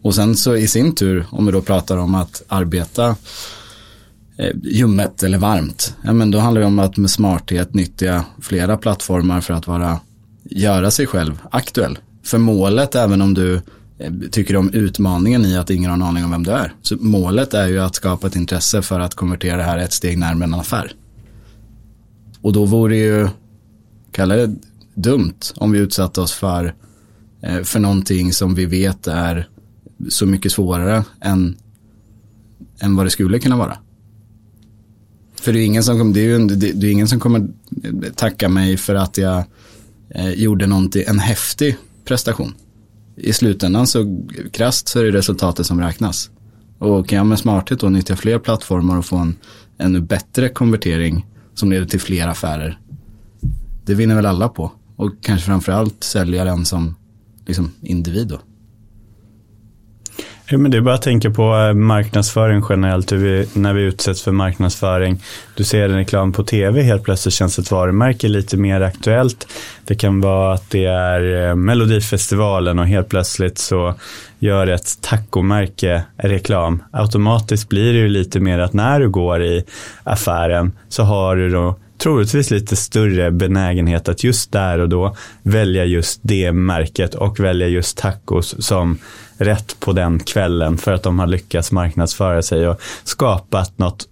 Och 0.01 0.15
sen 0.15 0.35
så 0.35 0.55
i 0.55 0.67
sin 0.67 0.95
tur, 0.95 1.25
om 1.29 1.45
vi 1.45 1.51
då 1.51 1.61
pratar 1.61 1.97
om 1.97 2.15
att 2.15 2.43
arbeta 2.47 3.15
ljummet 4.63 5.23
eller 5.23 5.37
varmt, 5.37 5.95
ja 6.01 6.13
men 6.13 6.31
då 6.31 6.39
handlar 6.39 6.61
det 6.61 6.67
om 6.67 6.79
att 6.79 6.97
med 6.97 7.09
smarthet 7.09 7.73
nyttja 7.73 8.25
flera 8.41 8.77
plattformar 8.77 9.41
för 9.41 9.53
att 9.53 9.67
vara, 9.67 9.99
göra 10.43 10.91
sig 10.91 11.07
själv 11.07 11.41
aktuell. 11.51 11.97
För 12.23 12.37
målet, 12.37 12.95
även 12.95 13.21
om 13.21 13.33
du 13.33 13.61
Eh, 13.97 14.13
tycker 14.31 14.55
om 14.55 14.69
utmaningen 14.69 15.45
i 15.45 15.57
att 15.57 15.69
ingen 15.69 15.89
har 15.89 15.97
en 15.97 16.01
aning 16.03 16.23
om 16.23 16.31
vem 16.31 16.43
du 16.43 16.51
är. 16.51 16.73
Så 16.81 16.97
målet 16.99 17.53
är 17.53 17.67
ju 17.67 17.79
att 17.79 17.95
skapa 17.95 18.27
ett 18.27 18.35
intresse 18.35 18.81
för 18.81 18.99
att 18.99 19.15
konvertera 19.15 19.57
det 19.57 19.63
här 19.63 19.77
ett 19.77 19.93
steg 19.93 20.17
närmare 20.17 20.43
en 20.43 20.53
affär. 20.53 20.91
Och 22.41 22.53
då 22.53 22.65
vore 22.65 22.95
det 22.95 22.99
ju, 22.99 23.27
kalla 24.11 24.35
det 24.35 24.55
dumt 24.93 25.39
om 25.55 25.71
vi 25.71 25.79
utsatte 25.79 26.21
oss 26.21 26.31
för, 26.31 26.75
eh, 27.41 27.61
för 27.61 27.79
någonting 27.79 28.33
som 28.33 28.55
vi 28.55 28.65
vet 28.65 29.07
är 29.07 29.49
så 30.09 30.25
mycket 30.25 30.51
svårare 30.51 31.03
än, 31.21 31.57
än 32.79 32.95
vad 32.95 33.05
det 33.05 33.09
skulle 33.09 33.39
kunna 33.39 33.57
vara. 33.57 33.77
För 35.35 35.53
det 35.53 35.59
är 35.59 35.65
ingen 35.65 35.83
som, 35.83 36.13
det 36.13 36.19
är 36.19 36.39
ju, 36.39 36.47
det 36.47 36.87
är 36.87 36.91
ingen 36.91 37.07
som 37.07 37.19
kommer 37.19 37.39
eh, 37.39 38.11
tacka 38.15 38.49
mig 38.49 38.77
för 38.77 38.95
att 38.95 39.17
jag 39.17 39.43
gjorde 40.35 40.67
någonting, 40.67 41.03
en 41.07 41.19
häftig 41.19 41.77
prestation 42.05 42.53
i 43.15 43.33
slutändan 43.33 43.87
så 43.87 44.25
krasst 44.51 44.87
så 44.87 44.99
är 44.99 45.03
det 45.03 45.11
resultatet 45.11 45.65
som 45.65 45.81
räknas. 45.81 46.29
Och 46.79 47.07
kan 47.07 47.17
jag 47.17 47.25
med 47.25 47.39
smarthet 47.39 47.79
då 47.79 47.89
nyttja 47.89 48.15
fler 48.15 48.39
plattformar 48.39 48.97
och 48.97 49.05
få 49.05 49.15
en 49.15 49.35
ännu 49.77 50.01
bättre 50.01 50.49
konvertering 50.49 51.25
som 51.53 51.71
leder 51.71 51.85
till 51.85 51.99
fler 51.99 52.27
affärer. 52.27 52.79
Det 53.85 53.95
vinner 53.95 54.15
väl 54.15 54.25
alla 54.25 54.49
på. 54.49 54.71
Och 54.95 55.11
kanske 55.21 55.45
framförallt 55.45 56.03
säljaren 56.03 56.65
som 56.65 56.95
liksom 57.45 57.71
individ 57.81 58.27
då. 58.27 58.39
Ja, 60.47 60.57
men 60.57 60.71
det 60.71 60.77
är 60.77 60.81
bara 60.81 60.95
att 60.95 61.01
tänka 61.01 61.31
på 61.31 61.55
eh, 61.55 61.73
marknadsföring 61.73 62.63
generellt, 62.69 63.11
vi, 63.11 63.47
när 63.53 63.73
vi 63.73 63.81
utsätts 63.81 64.21
för 64.21 64.31
marknadsföring. 64.31 65.19
Du 65.55 65.63
ser 65.63 65.89
en 65.89 65.95
reklam 65.95 66.31
på 66.31 66.43
tv, 66.43 66.81
helt 66.81 67.03
plötsligt 67.03 67.33
känns 67.33 67.59
ett 67.59 67.71
varumärke 67.71 68.27
lite 68.27 68.57
mer 68.57 68.81
aktuellt. 68.81 69.47
Det 69.85 69.95
kan 69.95 70.21
vara 70.21 70.53
att 70.53 70.69
det 70.69 70.85
är 70.85 71.49
eh, 71.49 71.55
Melodifestivalen 71.55 72.79
och 72.79 72.87
helt 72.87 73.09
plötsligt 73.09 73.57
så 73.57 73.93
gör 74.39 74.67
ett 74.67 75.01
tacomärke 75.01 76.03
reklam. 76.17 76.83
Automatiskt 76.91 77.69
blir 77.69 77.93
det 77.93 77.99
ju 77.99 78.07
lite 78.07 78.39
mer 78.39 78.59
att 78.59 78.73
när 78.73 78.99
du 78.99 79.09
går 79.09 79.43
i 79.43 79.63
affären 80.03 80.71
så 80.89 81.03
har 81.03 81.35
du 81.35 81.49
då 81.49 81.75
troligtvis 81.97 82.51
lite 82.51 82.75
större 82.75 83.31
benägenhet 83.31 84.09
att 84.09 84.23
just 84.23 84.51
där 84.51 84.79
och 84.79 84.89
då 84.89 85.15
välja 85.43 85.85
just 85.85 86.19
det 86.23 86.51
märket 86.51 87.15
och 87.15 87.39
välja 87.39 87.67
just 87.67 87.97
tacos 87.97 88.65
som 88.65 88.97
rätt 89.37 89.79
på 89.79 89.93
den 89.93 90.19
kvällen 90.19 90.77
för 90.77 90.93
att 90.93 91.03
de 91.03 91.19
har 91.19 91.27
lyckats 91.27 91.71
marknadsföra 91.71 92.41
sig 92.41 92.67
och 92.67 92.81
skapat 93.03 93.77
något 93.77 94.07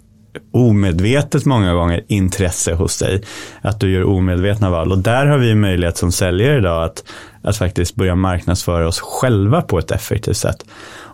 omedvetet 0.51 1.45
många 1.45 1.73
gånger 1.73 2.03
intresse 2.07 2.73
hos 2.73 2.99
dig. 2.99 3.23
Att 3.61 3.79
du 3.79 3.91
gör 3.91 4.03
omedvetna 4.03 4.69
val. 4.69 4.91
Och 4.91 4.97
där 4.97 5.25
har 5.25 5.37
vi 5.37 5.55
möjlighet 5.55 5.97
som 5.97 6.11
säljare 6.11 6.57
idag 6.57 6.83
att, 6.83 7.03
att 7.43 7.57
faktiskt 7.57 7.95
börja 7.95 8.15
marknadsföra 8.15 8.87
oss 8.87 8.99
själva 8.99 9.61
på 9.61 9.79
ett 9.79 9.91
effektivt 9.91 10.37
sätt. 10.37 10.65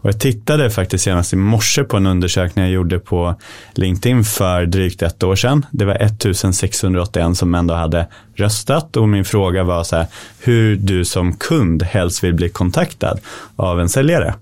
Och 0.02 0.10
jag 0.10 0.20
tittade 0.20 0.70
faktiskt 0.70 1.04
senast 1.04 1.34
i 1.34 1.36
morse 1.36 1.84
på 1.84 1.98
en 1.98 2.06
undersökning 2.06 2.66
jag 2.66 2.74
gjorde 2.74 3.00
på 3.00 3.36
LinkedIn 3.74 4.24
för 4.24 4.66
drygt 4.66 5.02
ett 5.02 5.24
år 5.24 5.36
sedan. 5.36 5.66
Det 5.72 5.86
var 5.86 5.96
1681 5.96 7.38
som 7.38 7.56
ändå 7.56 7.74
hade 7.74 8.08
röstat 8.36 8.98
och 8.98 9.10
min 9.10 9.26
fråga 9.26 9.64
var 9.64 9.84
så 9.84 9.96
här, 9.96 10.08
hur 10.40 10.76
du 10.76 11.06
som 11.06 11.36
kund 11.36 11.84
helst 11.84 12.24
vill 12.24 12.34
bli 12.34 12.50
kontaktad 12.50 13.20
av 13.56 13.80
en 13.80 13.90
säljare. 13.90 14.34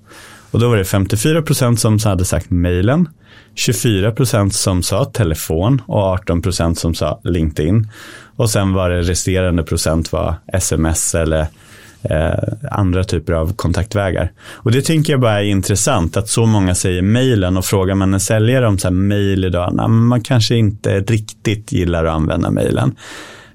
Och 0.51 0.59
då 0.59 0.69
var 0.69 0.77
det 0.77 0.85
54 0.85 1.41
procent 1.41 1.79
som 1.79 1.99
hade 2.03 2.25
sagt 2.25 2.49
mejlen, 2.49 3.09
24 3.55 4.11
procent 4.11 4.53
som 4.53 4.83
sa 4.83 5.05
telefon 5.05 5.81
och 5.85 6.03
18 6.03 6.41
procent 6.41 6.79
som 6.79 6.95
sa 6.95 7.19
LinkedIn. 7.23 7.87
Och 8.35 8.49
sen 8.49 8.73
var 8.73 8.89
det 8.89 9.01
resterande 9.01 9.63
procent 9.63 10.11
var 10.11 10.35
sms 10.53 11.15
eller 11.15 11.47
eh, 12.03 12.53
andra 12.71 13.03
typer 13.03 13.33
av 13.33 13.53
kontaktvägar. 13.53 14.31
Och 14.53 14.71
det 14.71 14.81
tänker 14.81 15.13
jag 15.13 15.19
bara 15.19 15.41
är 15.41 15.45
intressant 15.45 16.17
att 16.17 16.29
så 16.29 16.45
många 16.45 16.75
säger 16.75 17.01
mejlen 17.01 17.57
och 17.57 17.65
frågar 17.65 17.95
man 17.95 18.13
en 18.13 18.19
säljare 18.19 18.67
om 18.67 18.77
så 18.77 18.87
här 18.87 18.95
mejl 18.95 19.45
idag, 19.45 19.71
nej, 19.73 19.87
man 19.87 20.21
kanske 20.21 20.55
inte 20.55 20.99
riktigt 20.99 21.71
gillar 21.71 22.05
att 22.05 22.15
använda 22.15 22.51
mejlen. 22.51 22.95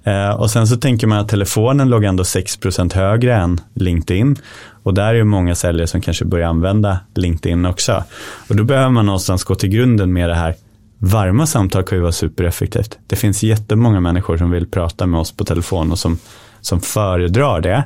Eh, 0.05 0.31
och 0.31 0.51
sen 0.51 0.67
så 0.67 0.77
tänker 0.77 1.07
man 1.07 1.19
att 1.19 1.29
telefonen 1.29 1.89
låg 1.89 2.05
ändå 2.05 2.23
6% 2.23 2.95
högre 2.95 3.35
än 3.35 3.61
LinkedIn. 3.75 4.37
Och 4.83 4.95
där 4.95 5.07
är 5.07 5.15
ju 5.15 5.25
många 5.25 5.55
säljare 5.55 5.87
som 5.87 6.01
kanske 6.01 6.25
börjar 6.25 6.49
använda 6.49 6.99
LinkedIn 7.15 7.67
också. 7.67 8.05
Och 8.49 8.57
då 8.57 8.65
behöver 8.65 8.91
man 8.91 9.07
någonstans 9.07 9.45
gå 9.45 9.55
till 9.55 9.69
grunden 9.69 10.13
med 10.13 10.29
det 10.29 10.35
här. 10.35 10.55
Varma 10.99 11.47
samtal 11.47 11.83
kan 11.83 11.99
ju 11.99 12.03
vara 12.03 12.13
supereffektivt. 12.13 12.99
Det 13.07 13.17
finns 13.17 13.43
jättemånga 13.43 14.01
människor 14.01 14.37
som 14.37 14.51
vill 14.51 14.67
prata 14.67 15.07
med 15.07 15.21
oss 15.21 15.33
på 15.33 15.45
telefon 15.45 15.93
och 15.93 15.99
som, 15.99 16.19
som 16.61 16.81
föredrar 16.81 17.61
det. 17.61 17.85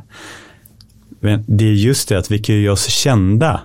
Men 1.26 1.44
det 1.46 1.64
är 1.64 1.72
just 1.72 2.08
det 2.08 2.18
att 2.18 2.30
vi 2.30 2.38
kan 2.38 2.54
ju 2.54 2.62
göra 2.62 2.72
oss 2.72 2.86
kända 2.86 3.60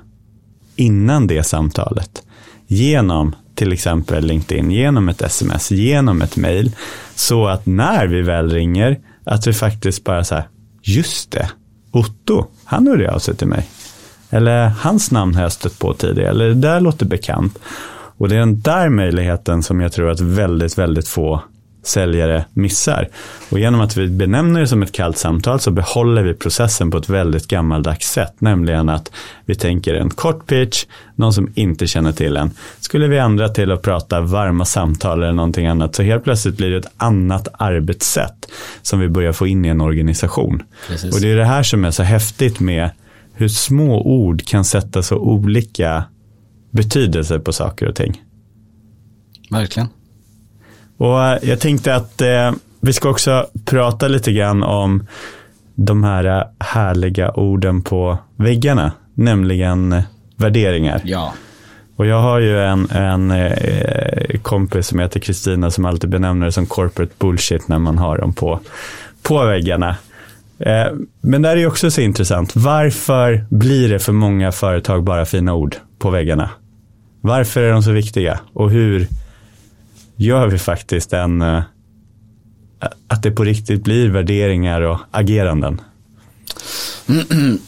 innan 0.75 1.27
det 1.27 1.43
samtalet. 1.43 2.23
Genom 2.67 3.35
till 3.55 3.73
exempel 3.73 4.25
LinkedIn, 4.25 4.71
genom 4.71 5.09
ett 5.09 5.21
sms, 5.21 5.71
genom 5.71 6.21
ett 6.21 6.37
mail. 6.37 6.75
Så 7.15 7.47
att 7.47 7.65
när 7.65 8.07
vi 8.07 8.21
väl 8.21 8.49
ringer, 8.49 8.99
att 9.23 9.47
vi 9.47 9.53
faktiskt 9.53 10.03
bara 10.03 10.23
så 10.23 10.35
här, 10.35 10.47
just 10.81 11.31
det, 11.31 11.49
Otto, 11.91 12.45
han 12.63 12.87
hörde 12.87 13.11
av 13.11 13.19
sig 13.19 13.35
till 13.35 13.47
mig. 13.47 13.67
Eller 14.29 14.69
hans 14.69 15.11
namn 15.11 15.35
har 15.35 15.41
jag 15.41 15.51
stött 15.51 15.79
på 15.79 15.93
tidigare, 15.93 16.29
eller 16.29 16.47
det 16.47 16.53
där 16.53 16.79
låter 16.79 17.05
bekant. 17.05 17.59
Och 18.17 18.29
det 18.29 18.35
är 18.35 18.39
den 18.39 18.61
där 18.61 18.89
möjligheten 18.89 19.63
som 19.63 19.81
jag 19.81 19.91
tror 19.91 20.09
att 20.09 20.19
väldigt, 20.19 20.77
väldigt 20.77 21.07
få 21.07 21.43
säljare 21.83 22.45
missar. 22.53 23.07
Och 23.49 23.59
genom 23.59 23.81
att 23.81 23.97
vi 23.97 24.07
benämner 24.07 24.59
det 24.59 24.67
som 24.67 24.83
ett 24.83 24.91
kallt 24.91 25.17
samtal 25.17 25.59
så 25.59 25.71
behåller 25.71 26.23
vi 26.23 26.33
processen 26.33 26.91
på 26.91 26.97
ett 26.97 27.09
väldigt 27.09 27.47
gammaldags 27.47 28.11
sätt. 28.11 28.33
Nämligen 28.39 28.89
att 28.89 29.11
vi 29.45 29.55
tänker 29.55 29.93
en 29.93 30.09
kort 30.09 30.47
pitch, 30.47 30.85
någon 31.15 31.33
som 31.33 31.51
inte 31.55 31.87
känner 31.87 32.11
till 32.11 32.37
en. 32.37 32.51
Skulle 32.79 33.07
vi 33.07 33.17
ändra 33.17 33.49
till 33.49 33.71
att 33.71 33.81
prata 33.81 34.21
varma 34.21 34.65
samtal 34.65 35.23
eller 35.23 35.33
någonting 35.33 35.67
annat 35.67 35.95
så 35.95 36.03
helt 36.03 36.23
plötsligt 36.23 36.57
blir 36.57 36.69
det 36.69 36.77
ett 36.77 36.93
annat 36.97 37.47
arbetssätt 37.53 38.51
som 38.81 38.99
vi 38.99 39.09
börjar 39.09 39.33
få 39.33 39.47
in 39.47 39.65
i 39.65 39.67
en 39.67 39.81
organisation. 39.81 40.63
Precis. 40.87 41.15
Och 41.15 41.21
det 41.21 41.31
är 41.31 41.35
det 41.35 41.45
här 41.45 41.63
som 41.63 41.85
är 41.85 41.91
så 41.91 42.03
häftigt 42.03 42.59
med 42.59 42.89
hur 43.33 43.47
små 43.47 44.01
ord 44.01 44.45
kan 44.45 44.65
sätta 44.65 45.03
så 45.03 45.17
olika 45.17 46.03
betydelser 46.71 47.39
på 47.39 47.53
saker 47.53 47.87
och 47.87 47.95
ting. 47.95 48.21
Verkligen. 49.49 49.87
Och 51.01 51.23
eh, 51.23 51.37
jag 51.41 51.59
tänkte 51.59 51.95
att 51.95 52.21
eh, 52.21 52.51
vi 52.81 52.93
ska 52.93 53.09
också 53.09 53.47
prata 53.65 54.07
lite 54.07 54.31
grann 54.31 54.63
om 54.63 55.07
de 55.75 56.03
här 56.03 56.25
eh, 56.25 56.43
härliga 56.59 57.31
orden 57.31 57.81
på 57.81 58.17
väggarna, 58.35 58.91
nämligen 59.13 59.93
eh, 59.93 60.03
värderingar. 60.35 61.01
Ja. 61.03 61.33
Och 61.95 62.05
jag 62.05 62.21
har 62.21 62.39
ju 62.39 62.59
en, 62.61 62.89
en 62.91 63.31
eh, 63.31 64.39
kompis 64.41 64.87
som 64.87 64.99
heter 64.99 65.19
Kristina 65.19 65.71
som 65.71 65.85
alltid 65.85 66.09
benämner 66.09 66.45
det 66.45 66.51
som 66.51 66.65
corporate 66.65 67.13
bullshit 67.17 67.67
när 67.67 67.79
man 67.79 67.97
har 67.97 68.17
dem 68.17 68.33
på, 68.33 68.59
på 69.21 69.45
väggarna. 69.45 69.95
Eh, 70.59 70.87
men 71.21 71.41
där 71.41 71.57
är 71.57 71.67
också 71.67 71.91
så 71.91 72.01
intressant. 72.01 72.55
Varför 72.55 73.45
blir 73.49 73.89
det 73.89 73.99
för 73.99 74.13
många 74.13 74.51
företag 74.51 75.03
bara 75.03 75.25
fina 75.25 75.53
ord 75.53 75.75
på 75.99 76.09
väggarna? 76.09 76.49
Varför 77.21 77.61
är 77.61 77.71
de 77.71 77.83
så 77.83 77.91
viktiga? 77.91 78.39
Och 78.53 78.71
hur 78.71 79.07
gör 80.21 80.47
vi 80.47 80.57
faktiskt 80.57 81.13
en, 81.13 81.41
eh, 81.41 81.63
att 83.07 83.23
det 83.23 83.31
på 83.31 83.43
riktigt 83.43 83.83
blir 83.83 84.09
värderingar 84.09 84.81
och 84.81 84.99
ageranden? 85.11 85.81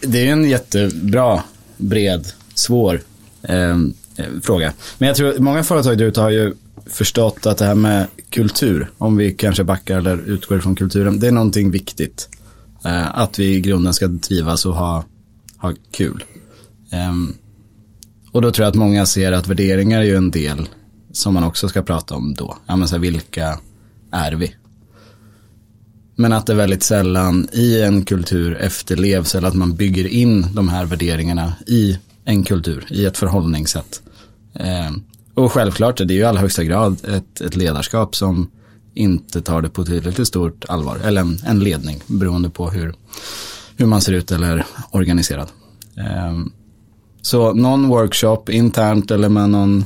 Det 0.00 0.28
är 0.28 0.32
en 0.32 0.50
jättebra, 0.50 1.42
bred, 1.76 2.26
svår 2.54 3.00
eh, 3.42 3.78
fråga. 4.42 4.72
Men 4.98 5.06
jag 5.08 5.16
tror 5.16 5.38
många 5.38 5.62
företag 5.62 5.98
där 5.98 6.04
ute 6.04 6.20
har 6.20 6.30
ju 6.30 6.54
förstått 6.86 7.46
att 7.46 7.58
det 7.58 7.64
här 7.64 7.74
med 7.74 8.06
kultur, 8.30 8.90
om 8.98 9.16
vi 9.16 9.32
kanske 9.32 9.64
backar 9.64 9.98
eller 9.98 10.16
utgår 10.16 10.58
från 10.58 10.74
kulturen, 10.74 11.20
det 11.20 11.26
är 11.26 11.32
någonting 11.32 11.70
viktigt. 11.70 12.28
Eh, 12.84 13.18
att 13.18 13.38
vi 13.38 13.54
i 13.54 13.60
grunden 13.60 13.94
ska 13.94 14.08
trivas 14.22 14.66
och 14.66 14.74
ha, 14.74 15.04
ha 15.58 15.72
kul. 15.92 16.24
Eh, 16.90 17.12
och 18.32 18.42
då 18.42 18.50
tror 18.50 18.64
jag 18.64 18.70
att 18.70 18.76
många 18.76 19.06
ser 19.06 19.32
att 19.32 19.48
värderingar 19.48 20.00
är 20.00 20.04
ju 20.04 20.16
en 20.16 20.30
del 20.30 20.68
som 21.16 21.34
man 21.34 21.44
också 21.44 21.68
ska 21.68 21.82
prata 21.82 22.14
om 22.14 22.34
då. 22.34 22.56
Ja, 22.66 22.76
men 22.76 22.88
så 22.88 22.94
här, 22.94 23.00
vilka 23.00 23.58
är 24.10 24.32
vi? 24.32 24.54
Men 26.16 26.32
att 26.32 26.46
det 26.46 26.54
väldigt 26.54 26.82
sällan 26.82 27.48
i 27.52 27.82
en 27.82 28.04
kultur 28.04 28.56
efterlevs 28.56 29.34
eller 29.34 29.48
att 29.48 29.54
man 29.54 29.74
bygger 29.74 30.06
in 30.06 30.46
de 30.52 30.68
här 30.68 30.84
värderingarna 30.84 31.52
i 31.66 31.98
en 32.24 32.44
kultur, 32.44 32.86
i 32.90 33.04
ett 33.04 33.18
förhållningssätt. 33.18 34.02
Eh, 34.54 34.90
och 35.34 35.52
självklart 35.52 36.00
är 36.00 36.04
det 36.04 36.14
ju 36.14 36.20
i 36.20 36.24
allra 36.24 36.40
högsta 36.40 36.64
grad 36.64 36.96
ett, 37.04 37.40
ett 37.40 37.56
ledarskap 37.56 38.16
som 38.16 38.50
inte 38.94 39.42
tar 39.42 39.62
det 39.62 39.68
på 39.68 39.84
tillräckligt 39.84 40.28
stort 40.28 40.64
allvar. 40.68 40.98
Eller 41.04 41.20
en, 41.20 41.38
en 41.46 41.60
ledning 41.60 42.02
beroende 42.06 42.50
på 42.50 42.70
hur, 42.70 42.94
hur 43.76 43.86
man 43.86 44.00
ser 44.00 44.12
ut 44.12 44.32
eller 44.32 44.58
är 44.58 44.66
organiserad. 44.90 45.48
Eh, 45.96 46.38
så 47.22 47.52
någon 47.52 47.88
workshop 47.88 48.42
internt 48.48 49.10
eller 49.10 49.28
med 49.28 49.50
någon 49.50 49.84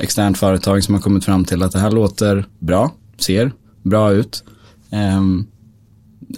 externt 0.00 0.38
företag 0.38 0.84
som 0.84 0.94
har 0.94 1.02
kommit 1.02 1.24
fram 1.24 1.44
till 1.44 1.62
att 1.62 1.72
det 1.72 1.78
här 1.78 1.90
låter 1.90 2.46
bra, 2.58 2.94
ser 3.18 3.52
bra 3.82 4.12
ut. 4.12 4.44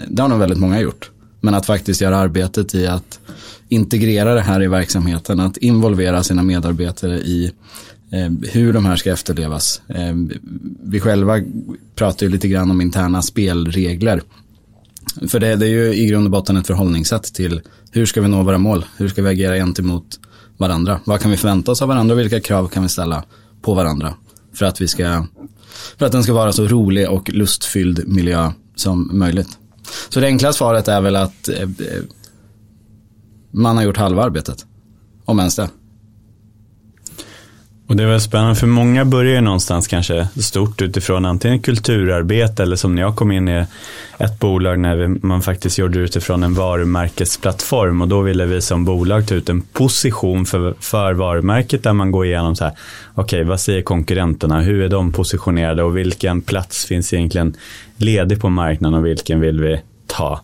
Det 0.09 0.23
har 0.23 0.29
nog 0.29 0.39
väldigt 0.39 0.59
många 0.59 0.81
gjort. 0.81 1.11
Men 1.41 1.55
att 1.55 1.67
faktiskt 1.67 2.01
göra 2.01 2.17
arbetet 2.17 2.75
i 2.75 2.87
att 2.87 3.21
integrera 3.69 4.35
det 4.35 4.41
här 4.41 4.63
i 4.63 4.67
verksamheten, 4.67 5.41
att 5.41 5.57
involvera 5.57 6.23
sina 6.23 6.43
medarbetare 6.43 7.19
i 7.19 7.53
hur 8.43 8.73
de 8.73 8.85
här 8.85 8.97
ska 8.97 9.13
efterlevas. 9.13 9.83
Vi 10.83 11.01
själva 11.01 11.41
pratar 11.95 12.27
ju 12.27 12.33
lite 12.33 12.49
grann 12.49 12.71
om 12.71 12.81
interna 12.81 13.23
spelregler. 13.23 14.23
För 15.29 15.41
det 15.41 15.49
är 15.49 15.65
ju 15.65 15.95
i 15.95 16.07
grund 16.07 16.25
och 16.25 16.31
botten 16.31 16.57
ett 16.57 16.67
förhållningssätt 16.67 17.35
till 17.35 17.61
hur 17.91 18.07
ska 18.07 18.21
vi 18.21 18.29
nå 18.29 18.43
våra 18.43 18.59
mål? 18.59 18.85
Hur 18.97 19.09
ska 19.09 19.23
vi 19.23 19.29
agera 19.29 19.55
gentemot 19.55 20.21
varandra. 20.61 21.01
Vad 21.05 21.21
kan 21.21 21.31
vi 21.31 21.37
förvänta 21.37 21.71
oss 21.71 21.83
av 21.83 21.89
varandra 21.89 22.15
och 22.15 22.21
vilka 22.21 22.41
krav 22.41 22.69
kan 22.69 22.83
vi 22.83 22.89
ställa 22.89 23.25
på 23.63 23.75
varandra 23.75 24.15
för 24.55 24.67
att, 24.67 24.81
vi 24.81 24.89
ska, 24.89 25.27
för 25.99 26.07
att 26.07 26.13
den 26.13 26.23
ska 26.23 26.33
vara 26.33 26.53
så 26.53 26.67
rolig 26.67 27.11
och 27.11 27.31
lustfylld 27.31 28.09
miljö 28.09 28.53
som 28.77 29.11
möjligt. 29.13 29.59
Så 30.09 30.21
det 30.21 30.27
enkla 30.27 30.53
svaret 30.53 30.89
är 30.89 31.01
väl 31.01 31.17
att 31.17 31.49
eh, 31.49 31.63
eh 31.63 31.69
man 33.53 33.77
har 33.77 33.85
gjort 33.85 33.97
halva 33.97 34.23
arbetet, 34.23 34.67
om 35.25 35.39
ens 35.39 35.57
det. 35.57 35.69
Och 37.91 37.97
det 37.97 38.07
var 38.07 38.19
spännande, 38.19 38.55
för 38.55 38.67
många 38.67 39.05
börjar 39.05 39.35
ju 39.35 39.41
någonstans 39.41 39.89
kanske 39.89 40.29
stort 40.41 40.83
utifrån 40.83 41.25
antingen 41.25 41.61
kulturarbete 41.61 42.63
eller 42.63 42.77
som 42.77 42.95
när 42.95 43.03
jag 43.03 43.17
kom 43.17 43.33
in 43.33 43.49
i 43.49 43.65
ett 44.19 44.39
bolag 44.39 44.79
när 44.79 45.27
man 45.27 45.43
faktiskt 45.43 45.79
gjorde 45.79 45.99
det 45.99 46.05
utifrån 46.05 46.43
en 46.43 46.55
varumärkesplattform. 46.55 48.03
Och 48.03 48.09
då 48.09 48.21
ville 48.21 48.47
vi 48.47 48.61
som 48.61 48.85
bolag 48.85 49.27
ta 49.27 49.35
ut 49.35 49.49
en 49.49 49.63
position 49.63 50.47
för, 50.47 50.75
för 50.81 51.13
varumärket 51.13 51.83
där 51.83 51.93
man 51.93 52.11
går 52.11 52.27
igenom 52.27 52.57
så 52.57 52.65
här, 52.65 52.73
okej 53.15 53.23
okay, 53.23 53.49
vad 53.49 53.61
säger 53.61 53.83
konkurrenterna, 53.83 54.61
hur 54.61 54.83
är 54.83 54.89
de 54.89 55.13
positionerade? 55.13 55.83
Och 55.83 55.97
vilken 55.97 56.43
plats 56.43 56.87
finns 56.87 57.13
egentligen 57.13 57.57
ledig 57.97 58.41
på 58.41 58.49
marknaden 58.49 58.99
och 58.99 59.07
vilken 59.07 59.41
vill 59.41 59.61
vi 59.61 59.81
ta. 60.07 60.41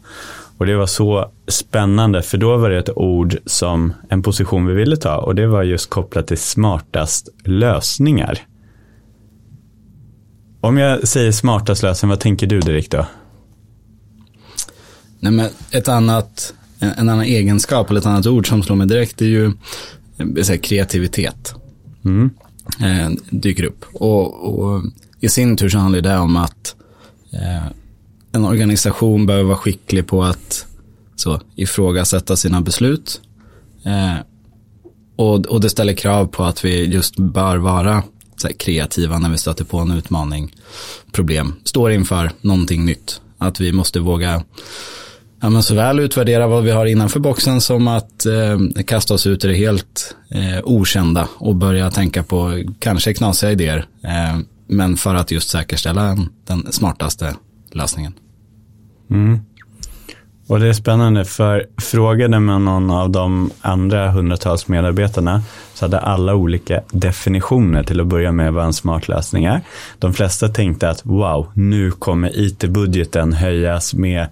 Och 0.58 0.66
det 0.66 0.76
var 0.76 0.86
så 0.86 1.30
spännande 1.48 2.22
för 2.22 2.38
då 2.38 2.56
var 2.56 2.70
det 2.70 2.78
ett 2.78 2.96
ord 2.96 3.36
som 3.46 3.92
en 4.08 4.22
position 4.22 4.66
vi 4.66 4.74
ville 4.74 4.96
ta 4.96 5.16
och 5.16 5.34
det 5.34 5.46
var 5.46 5.62
just 5.62 5.90
kopplat 5.90 6.26
till 6.26 6.38
smartast 6.38 7.28
lösningar. 7.44 8.38
Om 10.60 10.78
jag 10.78 11.08
säger 11.08 11.32
smartast 11.32 11.82
lösning, 11.82 12.08
vad 12.08 12.20
tänker 12.20 12.46
du 12.46 12.60
direkt 12.60 12.90
då? 12.90 13.06
Nej, 15.20 15.32
men 15.32 15.50
ett 15.70 15.88
annat, 15.88 16.54
en 16.78 17.08
annan 17.08 17.24
egenskap 17.24 17.90
eller 17.90 18.00
ett 18.00 18.06
annat 18.06 18.26
ord 18.26 18.48
som 18.48 18.62
slår 18.62 18.76
mig 18.76 18.86
direkt 18.86 19.22
är 19.22 19.26
ju 19.26 19.52
säga, 20.42 20.58
kreativitet. 20.58 21.54
Mm. 22.04 22.30
Eh, 22.80 23.10
dyker 23.30 23.64
upp. 23.64 23.84
Och, 23.92 24.44
och, 24.44 24.82
i 25.20 25.28
sin 25.28 25.56
tur 25.56 25.68
så 25.68 25.78
handlar 25.78 26.00
det 26.00 26.18
om 26.18 26.36
att 26.36 26.76
eh, 27.32 27.66
en 28.32 28.44
organisation 28.44 29.26
behöver 29.26 29.44
vara 29.44 29.56
skicklig 29.56 30.06
på 30.06 30.24
att 30.24 30.66
så, 31.16 31.40
ifrågasätta 31.56 32.36
sina 32.36 32.60
beslut. 32.60 33.20
Eh, 33.84 34.14
och, 35.16 35.46
och 35.46 35.60
det 35.60 35.70
ställer 35.70 35.92
krav 35.92 36.26
på 36.26 36.44
att 36.44 36.64
vi 36.64 36.84
just 36.84 37.16
bör 37.16 37.56
vara 37.56 38.02
här, 38.42 38.52
kreativa 38.52 39.18
när 39.18 39.30
vi 39.30 39.38
stöter 39.38 39.64
på 39.64 39.78
en 39.78 39.90
utmaning, 39.90 40.54
problem, 41.12 41.54
står 41.64 41.92
inför 41.92 42.30
någonting 42.40 42.84
nytt. 42.84 43.20
Att 43.38 43.60
vi 43.60 43.72
måste 43.72 44.00
våga 44.00 44.44
ja, 45.40 45.50
men 45.50 45.62
såväl 45.62 46.00
utvärdera 46.00 46.46
vad 46.46 46.64
vi 46.64 46.70
har 46.70 46.86
innanför 46.86 47.20
boxen 47.20 47.60
som 47.60 47.88
att 47.88 48.26
eh, 48.26 48.82
kasta 48.86 49.14
oss 49.14 49.26
ut 49.26 49.44
i 49.44 49.48
det 49.48 49.54
helt 49.54 50.16
eh, 50.30 50.60
okända 50.64 51.28
och 51.34 51.56
börja 51.56 51.90
tänka 51.90 52.22
på 52.22 52.64
kanske 52.78 53.14
knasiga 53.14 53.52
idéer. 53.52 53.86
Eh, 54.02 54.38
men 54.68 54.96
för 54.96 55.14
att 55.14 55.30
just 55.30 55.48
säkerställa 55.48 56.18
den 56.46 56.72
smartaste 56.72 57.34
lösningen. 57.76 58.12
Mm. 59.10 59.40
Och 60.48 60.60
det 60.60 60.68
är 60.68 60.72
spännande 60.72 61.24
för 61.24 61.66
frågade 61.82 62.40
man 62.40 62.64
någon 62.64 62.90
av 62.90 63.10
de 63.10 63.50
andra 63.60 64.10
hundratals 64.10 64.68
medarbetarna 64.68 65.42
så 65.74 65.84
hade 65.84 65.98
alla 65.98 66.34
olika 66.34 66.82
definitioner 66.90 67.82
till 67.82 68.00
att 68.00 68.06
börja 68.06 68.32
med 68.32 68.52
vad 68.52 68.64
en 68.64 68.72
smart 68.72 69.08
lösning 69.08 69.44
är. 69.44 69.60
De 69.98 70.14
flesta 70.14 70.48
tänkte 70.48 70.90
att 70.90 71.06
wow, 71.06 71.46
nu 71.54 71.90
kommer 71.90 72.38
IT-budgeten 72.38 73.32
höjas 73.32 73.94
med 73.94 74.26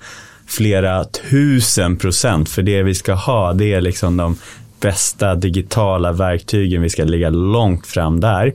flera 0.46 1.04
tusen 1.04 1.96
procent 1.96 2.48
för 2.48 2.62
det 2.62 2.82
vi 2.82 2.94
ska 2.94 3.14
ha 3.14 3.52
det 3.52 3.72
är 3.72 3.80
liksom 3.80 4.16
de 4.16 4.36
bästa 4.80 5.34
digitala 5.34 6.12
verktygen, 6.12 6.82
vi 6.82 6.90
ska 6.90 7.04
ligga 7.04 7.30
långt 7.30 7.86
fram 7.86 8.20
där. 8.20 8.54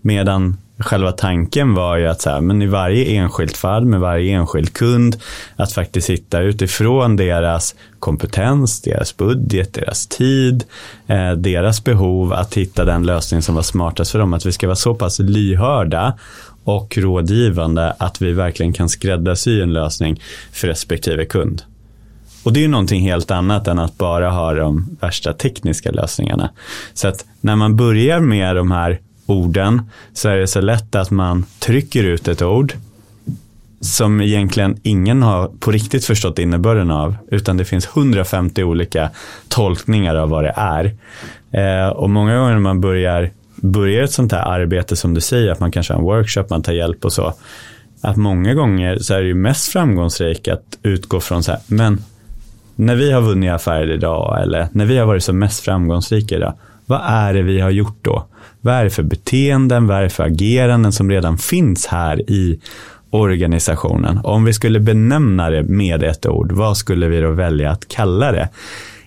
Medan 0.00 0.56
själva 0.80 1.12
tanken 1.12 1.74
var 1.74 1.96
ju 1.96 2.06
att 2.06 2.20
så 2.20 2.30
här, 2.30 2.40
men 2.40 2.62
i 2.62 2.66
varje 2.66 3.04
enskilt 3.04 3.56
fall 3.56 3.84
med 3.84 4.00
varje 4.00 4.32
enskild 4.32 4.72
kund 4.72 5.16
att 5.56 5.72
faktiskt 5.72 6.10
hitta 6.10 6.40
utifrån 6.40 7.16
deras 7.16 7.74
kompetens, 7.98 8.80
deras 8.80 9.16
budget, 9.16 9.74
deras 9.74 10.06
tid, 10.06 10.64
eh, 11.06 11.32
deras 11.32 11.84
behov 11.84 12.32
att 12.32 12.54
hitta 12.54 12.84
den 12.84 13.06
lösning 13.06 13.42
som 13.42 13.54
var 13.54 13.62
smartast 13.62 14.10
för 14.10 14.18
dem. 14.18 14.34
Att 14.34 14.46
vi 14.46 14.52
ska 14.52 14.66
vara 14.66 14.76
så 14.76 14.94
pass 14.94 15.18
lyhörda 15.18 16.18
och 16.64 16.98
rådgivande 16.98 17.94
att 17.98 18.22
vi 18.22 18.32
verkligen 18.32 18.72
kan 18.72 18.88
skräddarsy 18.88 19.60
en 19.62 19.72
lösning 19.72 20.20
för 20.52 20.68
respektive 20.68 21.24
kund. 21.24 21.62
Och 22.42 22.52
det 22.52 22.60
är 22.60 22.62
ju 22.62 22.68
någonting 22.68 23.02
helt 23.02 23.30
annat 23.30 23.68
än 23.68 23.78
att 23.78 23.98
bara 23.98 24.30
ha 24.30 24.54
de 24.54 24.96
värsta 25.00 25.32
tekniska 25.32 25.90
lösningarna. 25.90 26.50
Så 26.94 27.08
att 27.08 27.24
när 27.40 27.56
man 27.56 27.76
börjar 27.76 28.20
med 28.20 28.56
de 28.56 28.70
här 28.70 29.00
orden 29.30 29.82
så 30.12 30.28
är 30.28 30.36
det 30.36 30.46
så 30.46 30.60
lätt 30.60 30.94
att 30.94 31.10
man 31.10 31.44
trycker 31.58 32.04
ut 32.04 32.28
ett 32.28 32.42
ord 32.42 32.74
som 33.80 34.20
egentligen 34.20 34.76
ingen 34.82 35.22
har 35.22 35.50
på 35.60 35.70
riktigt 35.70 36.04
förstått 36.04 36.38
innebörden 36.38 36.90
av, 36.90 37.16
utan 37.30 37.56
det 37.56 37.64
finns 37.64 37.88
150 37.96 38.64
olika 38.64 39.10
tolkningar 39.48 40.14
av 40.14 40.28
vad 40.28 40.44
det 40.44 40.54
är. 40.56 40.94
Eh, 41.50 41.88
och 41.88 42.10
många 42.10 42.38
gånger 42.38 42.52
när 42.52 42.60
man 42.60 42.80
börjar, 42.80 43.30
börjar 43.56 44.02
ett 44.02 44.12
sånt 44.12 44.32
här 44.32 44.42
arbete 44.42 44.96
som 44.96 45.14
du 45.14 45.20
säger, 45.20 45.50
att 45.50 45.60
man 45.60 45.72
kanske 45.72 45.92
har 45.92 45.98
en 45.98 46.04
workshop, 46.04 46.44
man 46.50 46.62
tar 46.62 46.72
hjälp 46.72 47.04
och 47.04 47.12
så, 47.12 47.34
att 48.00 48.16
många 48.16 48.54
gånger 48.54 48.98
så 48.98 49.14
är 49.14 49.20
det 49.20 49.26
ju 49.26 49.34
mest 49.34 49.72
framgångsrikt 49.72 50.48
att 50.48 50.78
utgå 50.82 51.20
från 51.20 51.42
så 51.42 51.52
här, 51.52 51.60
men 51.66 52.02
när 52.76 52.94
vi 52.94 53.12
har 53.12 53.20
vunnit 53.20 53.50
affärer 53.50 53.90
idag 53.90 54.42
eller 54.42 54.68
när 54.72 54.86
vi 54.86 54.98
har 54.98 55.06
varit 55.06 55.24
som 55.24 55.38
mest 55.38 55.60
framgångsrika 55.60 56.36
idag, 56.36 56.54
vad 56.90 57.00
är 57.04 57.34
det 57.34 57.42
vi 57.42 57.60
har 57.60 57.70
gjort 57.70 57.98
då? 58.02 58.26
Vad 58.60 58.74
är 58.74 58.84
det 58.84 58.90
för 58.90 59.02
beteenden, 59.02 59.86
vad 59.86 59.98
är 59.98 60.02
det 60.02 60.10
för 60.10 60.24
ageranden 60.24 60.92
som 60.92 61.10
redan 61.10 61.38
finns 61.38 61.86
här 61.86 62.30
i 62.30 62.60
organisationen? 63.10 64.20
Om 64.24 64.44
vi 64.44 64.52
skulle 64.52 64.80
benämna 64.80 65.50
det 65.50 65.62
med 65.62 66.02
ett 66.02 66.26
ord, 66.26 66.52
vad 66.52 66.76
skulle 66.76 67.08
vi 67.08 67.20
då 67.20 67.30
välja 67.30 67.70
att 67.70 67.88
kalla 67.88 68.32
det? 68.32 68.48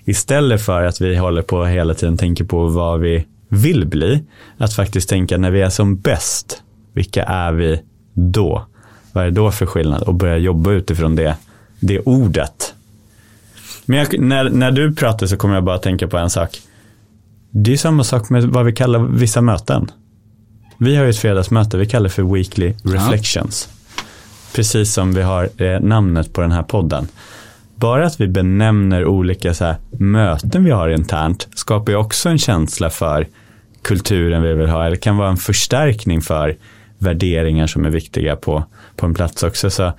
Istället 0.05 0.65
för 0.65 0.83
att 0.83 1.01
vi 1.01 1.15
håller 1.15 1.41
på 1.41 1.65
hela 1.65 1.93
tiden 1.93 2.17
tänker 2.17 2.43
på 2.43 2.67
vad 2.67 2.99
vi 2.99 3.25
vill 3.49 3.85
bli, 3.85 4.23
att 4.57 4.73
faktiskt 4.73 5.09
tänka 5.09 5.37
när 5.37 5.51
vi 5.51 5.61
är 5.61 5.69
som 5.69 5.95
bäst, 5.95 6.61
vilka 6.93 7.23
är 7.23 7.53
vi 7.53 7.81
då? 8.13 8.65
Vad 9.11 9.23
är 9.23 9.29
det 9.29 9.35
då 9.35 9.51
för 9.51 9.65
skillnad? 9.65 10.03
Och 10.03 10.13
börja 10.13 10.37
jobba 10.37 10.71
utifrån 10.71 11.15
det, 11.15 11.35
det 11.79 11.99
ordet. 11.99 12.73
Men 13.85 13.99
jag, 13.99 14.19
när, 14.19 14.49
när 14.49 14.71
du 14.71 14.95
pratar 14.95 15.27
så 15.27 15.37
kommer 15.37 15.55
jag 15.55 15.63
bara 15.63 15.77
tänka 15.77 16.07
på 16.07 16.17
en 16.17 16.29
sak. 16.29 16.59
Det 17.55 17.73
är 17.73 17.77
samma 17.77 18.03
sak 18.03 18.29
med 18.29 18.43
vad 18.43 18.65
vi 18.65 18.73
kallar 18.73 18.99
vissa 18.99 19.41
möten. 19.41 19.91
Vi 20.77 20.95
har 20.95 21.03
ju 21.03 21.09
ett 21.09 21.17
fredagsmöte, 21.17 21.77
vi 21.77 21.85
kallar 21.85 22.03
det 22.03 22.09
för 22.09 22.33
Weekly 22.33 22.73
Reflections. 22.83 23.69
Ja. 23.69 24.03
Precis 24.55 24.93
som 24.93 25.13
vi 25.13 25.21
har 25.21 25.49
eh, 25.57 25.79
namnet 25.79 26.33
på 26.33 26.41
den 26.41 26.51
här 26.51 26.63
podden. 26.63 27.07
Bara 27.75 28.05
att 28.05 28.21
vi 28.21 28.27
benämner 28.27 29.05
olika 29.05 29.53
så 29.53 29.65
här, 29.65 29.75
möten 29.91 30.63
vi 30.63 30.71
har 30.71 30.89
internt 30.89 31.47
skapar 31.55 31.91
ju 31.91 31.97
också 31.97 32.29
en 32.29 32.37
känsla 32.37 32.89
för 32.89 33.27
kulturen 33.81 34.41
vi 34.41 34.53
vill 34.53 34.69
ha. 34.69 34.85
Eller 34.85 34.95
kan 34.95 35.17
vara 35.17 35.29
en 35.29 35.37
förstärkning 35.37 36.21
för 36.21 36.57
värderingar 36.97 37.67
som 37.67 37.85
är 37.85 37.89
viktiga 37.89 38.35
på, 38.35 38.63
på 38.95 39.05
en 39.05 39.13
plats 39.13 39.43
också. 39.43 39.69
Så 39.69 39.93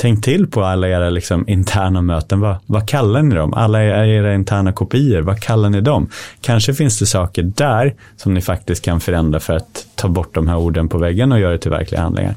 tänk 0.00 0.24
till 0.24 0.46
på 0.46 0.64
alla 0.64 0.88
era 0.88 1.10
liksom 1.10 1.48
interna 1.48 2.02
möten. 2.02 2.40
Vad, 2.40 2.56
vad 2.66 2.88
kallar 2.88 3.22
ni 3.22 3.34
dem? 3.34 3.54
Alla 3.54 3.84
era 3.84 4.34
interna 4.34 4.72
kopior, 4.72 5.22
vad 5.22 5.40
kallar 5.40 5.70
ni 5.70 5.80
dem? 5.80 6.08
Kanske 6.40 6.74
finns 6.74 6.98
det 6.98 7.06
saker 7.06 7.42
där 7.42 7.94
som 8.16 8.34
ni 8.34 8.40
faktiskt 8.40 8.84
kan 8.84 9.00
förändra 9.00 9.40
för 9.40 9.52
att 9.56 9.86
ta 9.94 10.08
bort 10.08 10.34
de 10.34 10.48
här 10.48 10.56
orden 10.56 10.88
på 10.88 10.98
väggen 10.98 11.32
och 11.32 11.40
göra 11.40 11.52
det 11.52 11.58
till 11.58 11.70
verkliga 11.70 12.00
handlingar. 12.00 12.34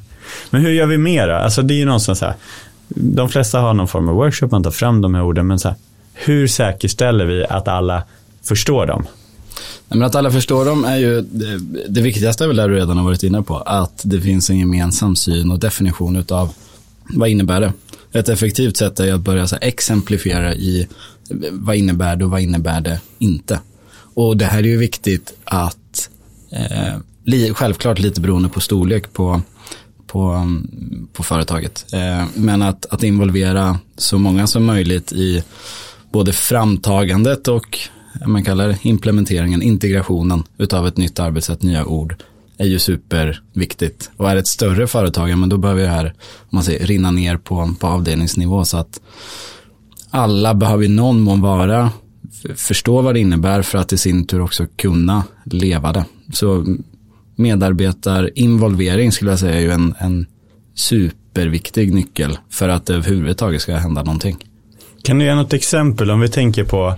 Men 0.49 0.61
hur 0.61 0.71
gör 0.71 0.85
vi 0.85 0.97
mer 0.97 1.27
då? 1.27 1.33
Alltså 1.33 1.61
det 1.61 1.73
är 1.73 1.77
ju 1.77 1.85
någonstans 1.85 2.19
så 2.19 2.25
här, 2.25 2.35
de 2.87 3.29
flesta 3.29 3.59
har 3.59 3.73
någon 3.73 3.87
form 3.87 4.09
av 4.09 4.15
workshop, 4.15 4.47
man 4.51 4.63
tar 4.63 4.71
fram 4.71 5.01
de 5.01 5.15
här 5.15 5.23
orden, 5.23 5.47
men 5.47 5.59
så 5.59 5.67
här, 5.67 5.77
hur 6.13 6.47
säkerställer 6.47 7.25
vi 7.25 7.45
att 7.45 7.67
alla 7.67 8.03
förstår 8.43 8.85
dem? 8.85 9.05
Men 9.87 10.03
att 10.03 10.15
alla 10.15 10.31
förstår 10.31 10.65
dem 10.65 10.85
är 10.85 10.97
ju 10.97 11.21
det, 11.21 11.59
det 11.89 12.01
viktigaste 12.01 12.43
är 12.43 12.47
väl 12.47 12.57
det 12.57 12.67
du 12.67 12.75
redan 12.75 12.97
har 12.97 13.03
varit 13.03 13.23
inne 13.23 13.41
på. 13.41 13.57
Att 13.57 14.01
det 14.03 14.21
finns 14.21 14.49
en 14.49 14.59
gemensam 14.59 15.15
syn 15.15 15.51
och 15.51 15.59
definition 15.59 16.25
av 16.29 16.53
vad 17.09 17.29
innebär 17.29 17.61
det? 17.61 17.73
Ett 18.11 18.29
effektivt 18.29 18.77
sätt 18.77 18.99
är 18.99 19.13
att 19.13 19.21
börja 19.21 19.47
så 19.47 19.57
exemplifiera 19.61 20.55
i 20.55 20.87
vad 21.51 21.75
innebär 21.75 22.15
det 22.15 22.25
och 22.25 22.31
vad 22.31 22.41
innebär 22.41 22.81
det 22.81 23.01
inte? 23.19 23.59
Och 24.13 24.37
det 24.37 24.45
här 24.45 24.59
är 24.59 24.63
ju 24.63 24.77
viktigt 24.77 25.33
att, 25.43 26.09
eh, 26.51 26.97
li, 27.23 27.53
självklart 27.53 27.99
lite 27.99 28.21
beroende 28.21 28.49
på 28.49 28.59
storlek 28.59 29.13
på, 29.13 29.41
på, 30.07 30.47
på 31.13 31.23
företaget, 31.23 31.85
eh, 31.93 32.25
men 32.35 32.61
att, 32.61 32.85
att 32.85 33.03
involvera 33.03 33.79
så 33.97 34.17
många 34.17 34.47
som 34.47 34.65
möjligt 34.65 35.11
i 35.11 35.43
både 36.11 36.33
framtagandet 36.33 37.47
och 37.47 37.79
man 38.25 38.43
kallar 38.43 38.67
det, 38.67 38.77
implementeringen, 38.81 39.61
integrationen 39.61 40.43
utav 40.57 40.87
ett 40.87 40.97
nytt 40.97 41.19
arbetssätt, 41.19 41.61
nya 41.61 41.85
ord 41.85 42.15
är 42.57 42.65
ju 42.65 42.79
superviktigt. 42.79 44.11
Och 44.17 44.29
är 44.29 44.35
det 44.35 44.39
ett 44.39 44.47
större 44.47 44.87
företag, 44.87 45.37
men 45.37 45.49
då 45.49 45.57
behöver 45.57 45.81
det 45.81 45.87
här 45.87 46.05
om 46.39 46.49
man 46.49 46.63
säger, 46.63 46.85
rinna 46.85 47.11
ner 47.11 47.37
på, 47.37 47.75
på 47.79 47.87
avdelningsnivå 47.87 48.65
så 48.65 48.77
att 48.77 48.99
alla 50.09 50.53
behöver 50.53 50.83
i 50.83 50.87
någon 50.87 51.21
mån 51.21 51.41
vara, 51.41 51.91
förstå 52.55 53.01
vad 53.01 53.13
det 53.13 53.19
innebär 53.19 53.61
för 53.61 53.77
att 53.77 53.93
i 53.93 53.97
sin 53.97 54.27
tur 54.27 54.41
också 54.41 54.65
kunna 54.75 55.23
leva 55.45 55.91
det. 55.91 56.05
Så 56.33 56.65
medarbetarinvolvering 57.35 59.11
skulle 59.11 59.31
jag 59.31 59.39
säga 59.39 59.55
är 59.55 59.61
ju 59.61 59.71
en, 59.71 59.95
en 59.99 60.25
superviktig 60.75 61.93
nyckel 61.93 62.37
för 62.49 62.69
att 62.69 62.85
det 62.85 62.93
överhuvudtaget 62.93 63.61
ska 63.61 63.75
hända 63.75 64.03
någonting. 64.03 64.37
Kan 65.03 65.19
du 65.19 65.25
ge 65.25 65.35
något 65.35 65.53
exempel 65.53 66.11
om 66.11 66.19
vi 66.19 66.29
tänker 66.29 66.63
på 66.63 66.95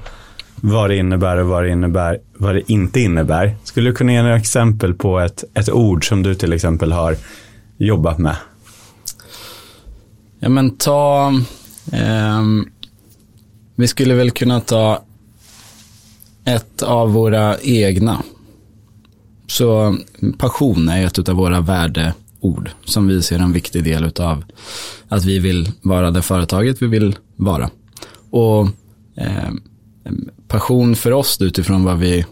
vad 0.67 0.89
det 0.89 0.97
innebär 0.97 1.37
och 1.37 1.47
vad 1.47 1.63
det 1.63 1.69
innebär, 1.69 2.19
vad 2.37 2.55
det 2.55 2.71
inte 2.71 2.99
innebär. 2.99 3.55
Skulle 3.63 3.89
du 3.89 3.95
kunna 3.95 4.13
ge 4.13 4.21
några 4.21 4.35
exempel 4.35 4.93
på 4.93 5.19
ett, 5.19 5.43
ett 5.53 5.69
ord 5.69 6.07
som 6.07 6.23
du 6.23 6.35
till 6.35 6.53
exempel 6.53 6.91
har 6.91 7.17
jobbat 7.77 8.17
med? 8.17 8.35
Ja 10.39 10.49
men 10.49 10.77
ta, 10.77 11.33
eh, 11.91 12.43
vi 13.75 13.87
skulle 13.87 14.13
väl 14.13 14.31
kunna 14.31 14.59
ta 14.59 15.03
ett 16.45 16.83
av 16.83 17.13
våra 17.13 17.59
egna. 17.59 18.23
Så 19.47 19.97
passion 20.37 20.89
är 20.89 21.05
ett 21.05 21.29
av 21.29 21.35
våra 21.35 21.61
värdeord 21.61 22.69
som 22.85 23.07
vi 23.07 23.21
ser 23.21 23.39
en 23.39 23.53
viktig 23.53 23.83
del 23.83 24.11
av 24.19 24.43
att 25.07 25.25
vi 25.25 25.39
vill 25.39 25.71
vara 25.81 26.11
det 26.11 26.21
företaget 26.21 26.81
vi 26.81 26.87
vill 26.87 27.15
vara. 27.35 27.69
Och 28.29 28.67
eh, 29.15 29.51
Ehm, 30.05 30.29
passion 30.47 30.95
för 30.95 31.11
oss 31.11 31.41
utifrån 31.41 31.83
vad 31.83 31.99
vi 31.99 32.25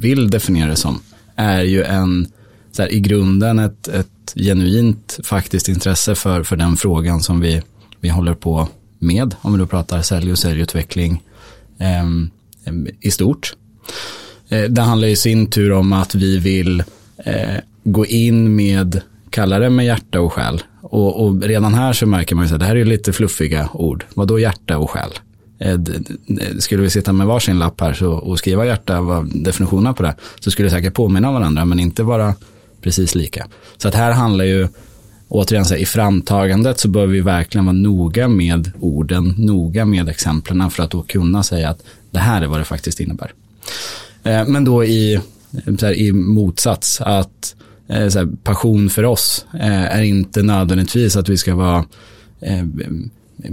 vill 0.00 0.30
definiera 0.30 0.70
det 0.70 0.76
som 0.76 1.00
är 1.36 1.62
ju 1.62 1.82
en, 1.82 2.26
så 2.72 2.82
här, 2.82 2.92
i 2.92 3.00
grunden 3.00 3.58
ett, 3.58 3.88
ett 3.88 4.32
genuint 4.34 5.20
faktiskt 5.24 5.68
intresse 5.68 6.14
för, 6.14 6.42
för 6.42 6.56
den 6.56 6.76
frågan 6.76 7.20
som 7.20 7.40
vi, 7.40 7.62
vi 8.00 8.08
håller 8.08 8.34
på 8.34 8.68
med, 8.98 9.34
om 9.40 9.52
vi 9.52 9.58
då 9.58 9.66
pratar 9.66 10.02
sälj 10.02 10.32
och 10.32 10.38
säljutveckling 10.38 11.22
eh, 11.78 12.04
i 13.00 13.10
stort. 13.10 13.54
Eh, 14.48 14.62
det 14.62 14.82
handlar 14.82 15.08
i 15.08 15.16
sin 15.16 15.46
tur 15.46 15.72
om 15.72 15.92
att 15.92 16.14
vi 16.14 16.38
vill 16.38 16.82
eh, 17.24 17.56
gå 17.84 18.06
in 18.06 18.56
med, 18.56 19.00
kalla 19.30 19.58
det 19.58 19.70
med 19.70 19.86
hjärta 19.86 20.20
och 20.20 20.32
själ. 20.32 20.62
Och, 20.82 21.24
och 21.24 21.42
redan 21.42 21.74
här 21.74 21.92
så 21.92 22.06
märker 22.06 22.34
man 22.34 22.46
ju 22.46 22.54
att 22.54 22.60
det 22.60 22.66
här 22.66 22.76
är 22.76 22.84
lite 22.84 23.12
fluffiga 23.12 23.68
ord. 23.72 24.04
Vad 24.14 24.28
då 24.28 24.38
hjärta 24.38 24.78
och 24.78 24.90
själ? 24.90 25.10
Eh, 25.60 25.78
skulle 26.58 26.82
vi 26.82 26.90
sitta 26.90 27.12
med 27.12 27.26
varsin 27.26 27.58
lapp 27.58 27.80
här 27.80 27.92
så, 27.92 28.12
och 28.12 28.38
skriva 28.38 28.66
hjärta, 28.66 29.00
vad 29.00 29.44
definitionen 29.44 29.94
på 29.94 30.02
det, 30.02 30.14
så 30.40 30.50
skulle 30.50 30.66
det 30.66 30.72
säkert 30.72 30.94
påminna 30.94 31.28
om 31.28 31.34
varandra, 31.34 31.64
men 31.64 31.80
inte 31.80 32.02
vara 32.02 32.34
precis 32.80 33.14
lika. 33.14 33.46
Så 33.76 33.88
att 33.88 33.94
här 33.94 34.12
handlar 34.12 34.44
ju, 34.44 34.68
återigen, 35.28 35.64
så 35.64 35.74
här, 35.74 35.80
i 35.80 35.86
framtagandet 35.86 36.80
så 36.80 36.88
bör 36.88 37.06
vi 37.06 37.20
verkligen 37.20 37.64
vara 37.64 37.76
noga 37.76 38.28
med 38.28 38.72
orden, 38.80 39.34
noga 39.38 39.84
med 39.84 40.08
exemplen 40.08 40.70
för 40.70 40.82
att 40.82 40.90
då 40.90 41.02
kunna 41.02 41.42
säga 41.42 41.68
att 41.68 41.82
det 42.10 42.18
här 42.18 42.42
är 42.42 42.46
vad 42.46 42.60
det 42.60 42.64
faktiskt 42.64 43.00
innebär. 43.00 43.32
Eh, 44.22 44.46
men 44.46 44.64
då 44.64 44.84
i, 44.84 45.20
här, 45.80 45.92
i 45.92 46.12
motsats, 46.12 47.00
att 47.00 47.56
eh, 47.88 47.96
här, 47.96 48.28
passion 48.42 48.90
för 48.90 49.04
oss 49.04 49.46
är 49.52 50.02
inte 50.02 50.42
nödvändigtvis 50.42 51.16
att 51.16 51.28
vi 51.28 51.36
ska 51.36 51.54
vara 51.54 51.84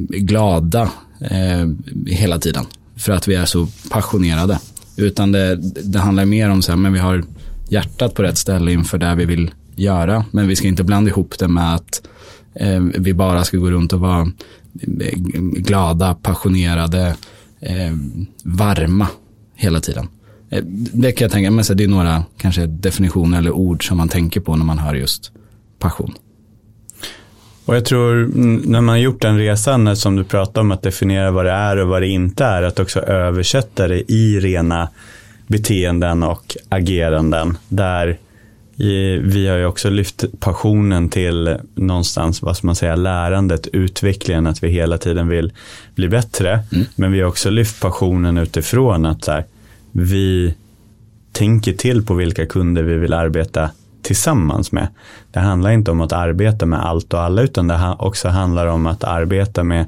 glada 0.09 0.91
eh, 1.21 1.67
hela 2.05 2.39
tiden. 2.39 2.65
För 2.95 3.13
att 3.13 3.27
vi 3.27 3.35
är 3.35 3.45
så 3.45 3.67
passionerade. 3.89 4.59
Utan 4.95 5.31
det, 5.31 5.55
det 5.83 5.99
handlar 5.99 6.25
mer 6.25 6.49
om 6.49 6.61
så 6.61 6.71
här, 6.71 6.77
men 6.77 6.93
vi 6.93 6.99
har 6.99 7.23
hjärtat 7.69 8.13
på 8.13 8.23
rätt 8.23 8.37
ställe 8.37 8.71
inför 8.71 8.97
det 8.97 9.15
vi 9.15 9.25
vill 9.25 9.51
göra. 9.75 10.25
Men 10.31 10.47
vi 10.47 10.55
ska 10.55 10.67
inte 10.67 10.83
blanda 10.83 11.09
ihop 11.09 11.39
det 11.39 11.47
med 11.47 11.75
att 11.75 12.07
eh, 12.53 12.79
vi 12.79 13.13
bara 13.13 13.43
ska 13.43 13.57
gå 13.57 13.71
runt 13.71 13.93
och 13.93 13.99
vara 13.99 14.21
eh, 15.01 15.19
glada, 15.39 16.13
passionerade, 16.13 17.15
eh, 17.59 17.95
varma 18.43 19.07
hela 19.55 19.79
tiden. 19.79 20.07
Eh, 20.49 20.63
det 20.93 21.11
kan 21.11 21.25
jag 21.25 21.31
tänka 21.31 21.51
mig, 21.51 21.65
det 21.73 21.83
är 21.83 21.87
några 21.87 22.23
kanske 22.37 22.65
definitioner 22.65 23.37
eller 23.37 23.51
ord 23.51 23.87
som 23.87 23.97
man 23.97 24.09
tänker 24.09 24.39
på 24.39 24.55
när 24.55 24.65
man 24.65 24.79
hör 24.79 24.95
just 24.95 25.31
passion. 25.79 26.13
Och 27.67 27.75
jag 27.75 27.85
tror 27.85 28.29
när 28.67 28.81
man 28.81 28.89
har 28.89 28.97
gjort 28.97 29.21
den 29.21 29.37
resan 29.37 29.95
som 29.95 30.15
du 30.15 30.23
pratar 30.23 30.61
om 30.61 30.71
att 30.71 30.81
definiera 30.81 31.31
vad 31.31 31.45
det 31.45 31.51
är 31.51 31.77
och 31.77 31.87
vad 31.87 32.01
det 32.01 32.07
inte 32.07 32.45
är, 32.45 32.63
att 32.63 32.79
också 32.79 32.99
översätta 32.99 33.87
det 33.87 34.11
i 34.11 34.39
rena 34.39 34.89
beteenden 35.47 36.23
och 36.23 36.57
ageranden. 36.69 37.57
Där 37.69 38.17
vi 39.21 39.47
har 39.47 39.57
ju 39.57 39.65
också 39.65 39.89
lyft 39.89 40.25
passionen 40.39 41.09
till 41.09 41.57
någonstans, 41.75 42.41
vad 42.41 42.57
ska 42.57 42.67
man 42.67 42.75
säga, 42.75 42.95
lärandet, 42.95 43.67
utvecklingen, 43.67 44.47
att 44.47 44.63
vi 44.63 44.69
hela 44.69 44.97
tiden 44.97 45.27
vill 45.27 45.51
bli 45.95 46.09
bättre. 46.09 46.59
Mm. 46.71 46.85
Men 46.95 47.11
vi 47.11 47.21
har 47.21 47.27
också 47.27 47.49
lyft 47.49 47.81
passionen 47.81 48.37
utifrån 48.37 49.05
att 49.05 49.23
så 49.23 49.31
här, 49.31 49.45
vi 49.91 50.53
tänker 51.31 51.73
till 51.73 52.05
på 52.05 52.13
vilka 52.13 52.45
kunder 52.45 52.83
vi 52.83 52.97
vill 52.97 53.13
arbeta 53.13 53.69
tillsammans 54.07 54.71
med. 54.71 54.87
Det 55.31 55.39
handlar 55.39 55.71
inte 55.71 55.91
om 55.91 56.01
att 56.01 56.11
arbeta 56.11 56.65
med 56.65 56.85
allt 56.85 57.13
och 57.13 57.21
alla 57.21 57.41
utan 57.41 57.67
det 57.67 57.95
också 57.99 58.27
handlar 58.27 58.67
om 58.67 58.87
att 58.87 59.03
arbeta 59.03 59.63
med, 59.63 59.85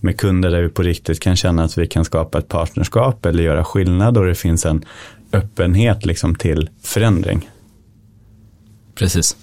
med 0.00 0.20
kunder 0.20 0.50
där 0.50 0.62
vi 0.62 0.68
på 0.68 0.82
riktigt 0.82 1.20
kan 1.20 1.36
känna 1.36 1.64
att 1.64 1.78
vi 1.78 1.86
kan 1.86 2.04
skapa 2.04 2.38
ett 2.38 2.48
partnerskap 2.48 3.26
eller 3.26 3.42
göra 3.42 3.64
skillnad 3.64 4.18
och 4.18 4.26
det 4.26 4.34
finns 4.34 4.66
en 4.66 4.84
öppenhet 5.32 6.06
liksom 6.06 6.34
till 6.34 6.70
förändring. 6.82 7.50
Precis. 8.94 9.36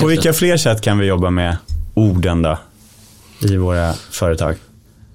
På 0.00 0.06
vilka 0.06 0.32
fler 0.32 0.56
sätt 0.56 0.80
kan 0.80 0.98
vi 0.98 1.06
jobba 1.06 1.30
med 1.30 1.56
orden 1.94 2.42
då 2.42 2.58
i 3.40 3.56
våra 3.56 3.92
företag? 3.92 4.56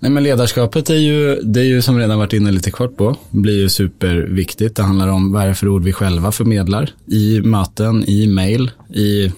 Nej, 0.01 0.11
men 0.11 0.23
ledarskapet 0.23 0.89
är 0.89 0.95
ju, 0.95 1.41
det 1.41 1.59
är 1.59 1.63
ju 1.63 1.81
som 1.81 1.99
redan 1.99 2.17
varit 2.17 2.33
inne 2.33 2.51
lite 2.51 2.71
kort 2.71 2.97
på, 2.97 3.15
blir 3.29 3.61
ju 3.61 3.69
superviktigt. 3.69 4.75
Det 4.75 4.83
handlar 4.83 5.07
om 5.07 5.31
vad 5.31 5.43
är 5.43 5.47
det 5.47 5.55
för 5.55 5.67
ord 5.67 5.83
vi 5.83 5.93
själva 5.93 6.31
förmedlar 6.31 6.89
i 7.05 7.41
möten, 7.41 8.03
i 8.07 8.27
mail, 8.27 8.71
i 8.93 9.25
eh, 9.25 9.31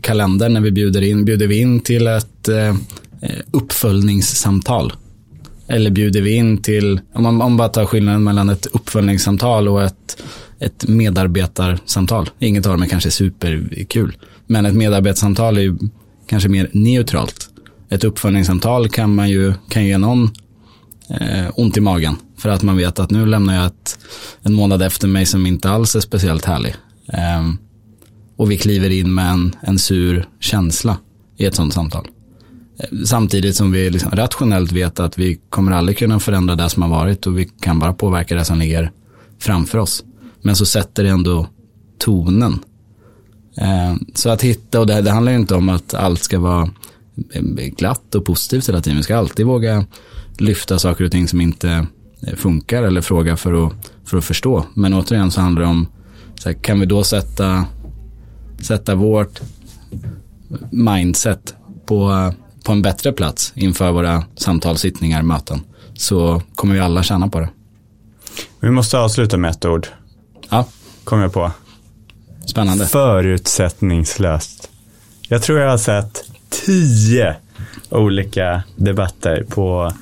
kalender 0.00 0.48
när 0.48 0.60
vi 0.60 0.70
bjuder 0.70 1.02
in. 1.02 1.24
Bjuder 1.24 1.46
vi 1.46 1.58
in 1.58 1.80
till 1.80 2.06
ett 2.06 2.48
eh, 2.48 2.68
eh, 3.20 3.38
uppföljningssamtal? 3.50 4.92
Eller 5.66 5.90
bjuder 5.90 6.20
vi 6.20 6.34
in 6.34 6.62
till, 6.62 7.00
om 7.12 7.22
man, 7.22 7.32
om 7.32 7.38
man 7.38 7.56
bara 7.56 7.68
tar 7.68 7.86
skillnaden 7.86 8.24
mellan 8.24 8.48
ett 8.48 8.66
uppföljningssamtal 8.66 9.68
och 9.68 9.82
ett, 9.82 10.22
ett 10.58 10.88
medarbetarsamtal. 10.88 12.30
Inget 12.38 12.66
av 12.66 12.72
dem 12.72 12.82
är 12.82 12.86
kanske 12.86 13.10
superkul, 13.10 14.16
men 14.46 14.66
ett 14.66 14.74
medarbetarsamtal 14.74 15.56
är 15.56 15.62
ju 15.62 15.78
kanske 16.26 16.48
mer 16.48 16.70
neutralt 16.72 17.50
ett 17.94 18.04
uppföljningssamtal 18.04 18.88
kan 18.88 19.14
man 19.14 19.30
ju 19.30 19.54
kan 19.68 19.86
ge 19.86 19.98
någon 19.98 20.30
eh, 21.08 21.46
ont 21.54 21.76
i 21.76 21.80
magen. 21.80 22.16
För 22.38 22.48
att 22.48 22.62
man 22.62 22.76
vet 22.76 22.98
att 22.98 23.10
nu 23.10 23.26
lämnar 23.26 23.54
jag 23.54 23.66
ett, 23.66 23.98
en 24.42 24.54
månad 24.54 24.82
efter 24.82 25.08
mig 25.08 25.26
som 25.26 25.46
inte 25.46 25.70
alls 25.70 25.96
är 25.96 26.00
speciellt 26.00 26.44
härlig. 26.44 26.74
Eh, 27.08 27.50
och 28.36 28.50
vi 28.50 28.58
kliver 28.58 28.90
in 28.90 29.14
med 29.14 29.30
en, 29.30 29.56
en 29.62 29.78
sur 29.78 30.28
känsla 30.40 30.96
i 31.36 31.46
ett 31.46 31.54
sånt 31.54 31.74
samtal. 31.74 32.08
Eh, 32.78 32.98
samtidigt 33.04 33.56
som 33.56 33.72
vi 33.72 33.90
liksom 33.90 34.10
rationellt 34.10 34.72
vet 34.72 35.00
att 35.00 35.18
vi 35.18 35.40
kommer 35.48 35.72
aldrig 35.72 35.98
kunna 35.98 36.20
förändra 36.20 36.54
det 36.54 36.68
som 36.68 36.82
har 36.82 36.90
varit 36.90 37.26
och 37.26 37.38
vi 37.38 37.44
kan 37.44 37.78
bara 37.78 37.92
påverka 37.92 38.34
det 38.34 38.44
som 38.44 38.58
ligger 38.58 38.92
framför 39.38 39.78
oss. 39.78 40.04
Men 40.42 40.56
så 40.56 40.66
sätter 40.66 41.04
det 41.04 41.10
ändå 41.10 41.46
tonen. 41.98 42.58
Eh, 43.56 43.94
så 44.14 44.30
att 44.30 44.42
hitta, 44.42 44.80
och 44.80 44.86
det, 44.86 45.00
det 45.00 45.10
handlar 45.10 45.32
ju 45.32 45.38
inte 45.38 45.54
om 45.54 45.68
att 45.68 45.94
allt 45.94 46.22
ska 46.22 46.38
vara 46.38 46.70
glatt 47.76 48.14
och 48.14 48.24
positivt 48.24 48.68
hela 48.68 48.80
tiden. 48.80 48.96
Vi 48.96 49.02
ska 49.02 49.16
alltid 49.16 49.46
våga 49.46 49.86
lyfta 50.38 50.78
saker 50.78 51.04
och 51.04 51.10
ting 51.10 51.28
som 51.28 51.40
inte 51.40 51.86
eh, 52.26 52.34
funkar 52.36 52.82
eller 52.82 53.00
fråga 53.00 53.36
för 53.36 53.66
att, 53.66 53.72
för 54.04 54.18
att 54.18 54.24
förstå. 54.24 54.66
Men 54.74 54.94
återigen 54.94 55.30
så 55.30 55.40
handlar 55.40 55.62
det 55.62 55.68
om, 55.68 55.86
så 56.34 56.48
här, 56.48 56.56
kan 56.56 56.80
vi 56.80 56.86
då 56.86 57.04
sätta, 57.04 57.64
sätta 58.60 58.94
vårt 58.94 59.40
mindset 60.70 61.54
på, 61.86 62.32
på 62.64 62.72
en 62.72 62.82
bättre 62.82 63.12
plats 63.12 63.52
inför 63.56 63.92
våra 63.92 64.24
samtalssittningar, 64.36 65.22
möten, 65.22 65.60
så 65.94 66.42
kommer 66.54 66.74
vi 66.74 66.80
alla 66.80 67.02
tjäna 67.02 67.28
på 67.28 67.40
det. 67.40 67.48
Vi 68.60 68.70
måste 68.70 68.98
avsluta 68.98 69.36
med 69.36 69.50
ett 69.50 69.64
ord. 69.64 69.86
Ja. 70.48 70.66
Kommer 71.04 71.22
jag 71.22 71.32
på. 71.32 71.50
Spännande. 72.46 72.86
Förutsättningslöst. 72.86 74.70
Jag 75.28 75.42
tror 75.42 75.58
jag 75.58 75.70
har 75.70 75.78
sett 75.78 76.24
tio 76.66 77.34
olika 77.90 78.62
debatter 78.76 79.44
på 79.48 79.92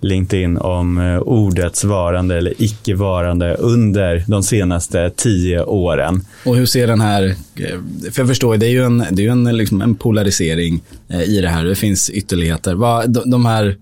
LinkedIn 0.00 0.58
om 0.58 0.98
eh, 0.98 1.18
ordets 1.18 1.84
varande 1.84 2.38
eller 2.38 2.54
icke-varande 2.58 3.54
under 3.54 4.24
de 4.28 4.42
senaste 4.42 5.10
tio 5.10 5.64
åren. 5.64 6.24
Och 6.44 6.56
hur 6.56 6.66
ser 6.66 6.86
den 6.86 7.00
här, 7.00 7.34
eh, 7.54 8.10
för 8.12 8.20
jag 8.20 8.28
förstår, 8.28 8.56
det 8.56 8.66
är 8.66 8.70
ju 8.70 8.84
en, 8.84 9.04
det 9.10 9.26
är 9.26 9.30
en, 9.30 9.56
liksom 9.56 9.82
en 9.82 9.94
polarisering 9.94 10.82
eh, 11.08 11.22
i 11.22 11.40
det 11.40 11.48
här, 11.48 11.64
det 11.64 11.74
finns 11.74 12.10
ytterligheter. 12.10 12.74
de 13.30 13.46
här 13.46 13.76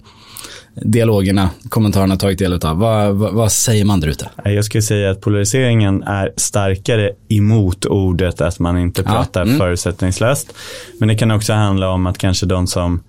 dialogerna, 0.75 1.51
kommentarerna 1.69 2.17
tagit 2.17 2.39
del 2.39 2.53
av. 2.53 2.79
Vad, 2.79 3.15
vad, 3.15 3.35
vad, 3.35 3.53
säger 3.53 3.85
man 3.85 4.01
där 4.01 4.09
ute? 4.09 4.31
Jag 4.45 4.65
skulle 4.65 4.83
säga 4.83 5.11
att 5.11 5.21
polariseringen 5.21 6.03
är 6.03 6.33
starkare 6.37 7.11
emot 7.29 7.85
ordet 7.85 8.41
att 8.41 8.59
man 8.59 8.79
inte 8.79 9.03
pratar 9.03 9.41
ja, 9.41 9.47
mm. 9.47 9.59
förutsättningslöst. 9.59 10.53
Men 10.99 11.09
det 11.09 11.15
kan 11.15 11.31
också 11.31 11.53
handla 11.53 11.89
om 11.89 12.07
att 12.07 12.19
kanske 12.19 12.47
de 12.47 12.67
som 12.67 13.03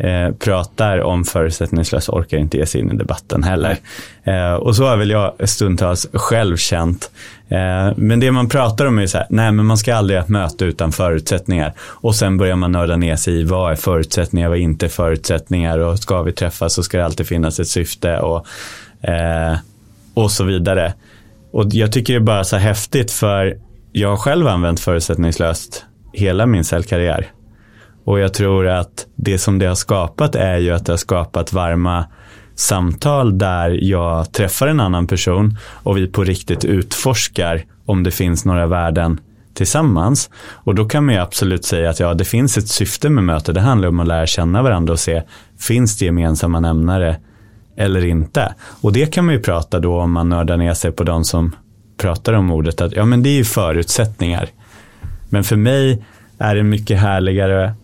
eh, 0.00 0.34
pratar 0.34 0.98
om 1.00 1.24
förutsättningslöst 1.24 2.08
orkar 2.08 2.38
inte 2.38 2.56
ge 2.56 2.66
sig 2.66 2.80
in 2.80 2.92
i 2.92 2.96
debatten 2.96 3.42
heller. 3.42 3.76
Eh, 4.24 4.52
och 4.52 4.76
så 4.76 4.86
har 4.86 4.96
väl 4.96 5.10
jag 5.10 5.32
stundtals 5.44 6.06
själv 6.12 6.56
känt. 6.56 7.10
Eh, 7.48 7.92
men 7.96 8.20
det 8.20 8.30
man 8.30 8.48
pratar 8.48 8.86
om 8.86 8.98
är 8.98 9.06
så 9.06 9.18
här, 9.18 9.26
nej 9.30 9.52
men 9.52 9.66
man 9.66 9.78
ska 9.78 9.94
aldrig 9.94 10.18
ha 10.18 10.24
ett 10.24 10.28
möte 10.28 10.64
utan 10.64 10.92
förutsättningar. 10.92 11.72
Och 11.80 12.14
sen 12.14 12.36
börjar 12.36 12.56
man 12.56 12.72
nörda 12.72 12.96
ner 12.96 13.16
sig 13.16 13.40
i 13.40 13.44
vad 13.44 13.72
är 13.72 13.76
förutsättningar, 13.76 14.48
vad 14.48 14.58
är 14.58 14.62
inte 14.62 14.88
förutsättningar 14.88 15.78
och 15.78 15.98
ska 15.98 16.22
vi 16.22 16.32
träffas 16.32 16.74
så 16.74 16.82
ska 16.82 16.98
det 16.98 17.04
alltid 17.04 17.26
finnas 17.26 17.60
ett 17.60 17.68
syfte 17.68 18.18
och, 18.18 18.46
eh, 19.08 19.56
och 20.14 20.30
så 20.30 20.44
vidare. 20.44 20.94
Och 21.52 21.66
jag 21.72 21.92
tycker 21.92 22.12
det 22.12 22.18
är 22.18 22.20
bara 22.20 22.44
så 22.44 22.56
häftigt 22.56 23.10
för 23.10 23.58
jag 23.92 24.08
har 24.08 24.16
själv 24.16 24.48
använt 24.48 24.80
förutsättningslöst 24.80 25.84
hela 26.12 26.46
min 26.46 26.64
säljkarriär. 26.64 27.26
Och 28.04 28.20
jag 28.20 28.34
tror 28.34 28.68
att 28.68 29.06
det 29.14 29.38
som 29.38 29.58
det 29.58 29.66
har 29.66 29.74
skapat 29.74 30.34
är 30.34 30.58
ju 30.58 30.70
att 30.70 30.86
det 30.86 30.92
har 30.92 30.96
skapat 30.96 31.52
varma 31.52 32.04
samtal 32.54 33.38
där 33.38 33.78
jag 33.82 34.32
träffar 34.32 34.66
en 34.66 34.80
annan 34.80 35.06
person 35.06 35.56
och 35.72 35.96
vi 35.96 36.06
på 36.06 36.24
riktigt 36.24 36.64
utforskar 36.64 37.64
om 37.86 38.02
det 38.02 38.10
finns 38.10 38.44
några 38.44 38.66
värden 38.66 39.20
tillsammans. 39.54 40.30
Och 40.52 40.74
då 40.74 40.88
kan 40.88 41.04
man 41.04 41.14
ju 41.14 41.20
absolut 41.20 41.64
säga 41.64 41.90
att 41.90 42.00
ja, 42.00 42.14
det 42.14 42.24
finns 42.24 42.58
ett 42.58 42.68
syfte 42.68 43.08
med 43.08 43.24
mötet. 43.24 43.54
Det 43.54 43.60
handlar 43.60 43.88
om 43.88 44.00
att 44.00 44.06
lära 44.06 44.26
känna 44.26 44.62
varandra 44.62 44.92
och 44.92 45.00
se, 45.00 45.22
finns 45.58 45.98
det 45.98 46.04
gemensamma 46.04 46.60
nämnare 46.60 47.16
eller 47.76 48.04
inte? 48.04 48.54
Och 48.80 48.92
det 48.92 49.06
kan 49.14 49.24
man 49.24 49.34
ju 49.34 49.40
prata 49.40 49.80
då 49.80 50.00
om 50.00 50.12
man 50.12 50.28
nördar 50.28 50.56
ner 50.56 50.74
sig 50.74 50.92
på 50.92 51.04
de 51.04 51.24
som 51.24 51.56
pratar 51.96 52.32
om 52.32 52.50
ordet, 52.50 52.80
att 52.80 52.92
ja 52.92 53.04
men 53.04 53.22
det 53.22 53.28
är 53.28 53.36
ju 53.36 53.44
förutsättningar. 53.44 54.48
Men 55.28 55.44
för 55.44 55.56
mig 55.56 56.04
är 56.38 56.54
det 56.54 56.62
mycket 56.62 57.00
härligare 57.00 57.74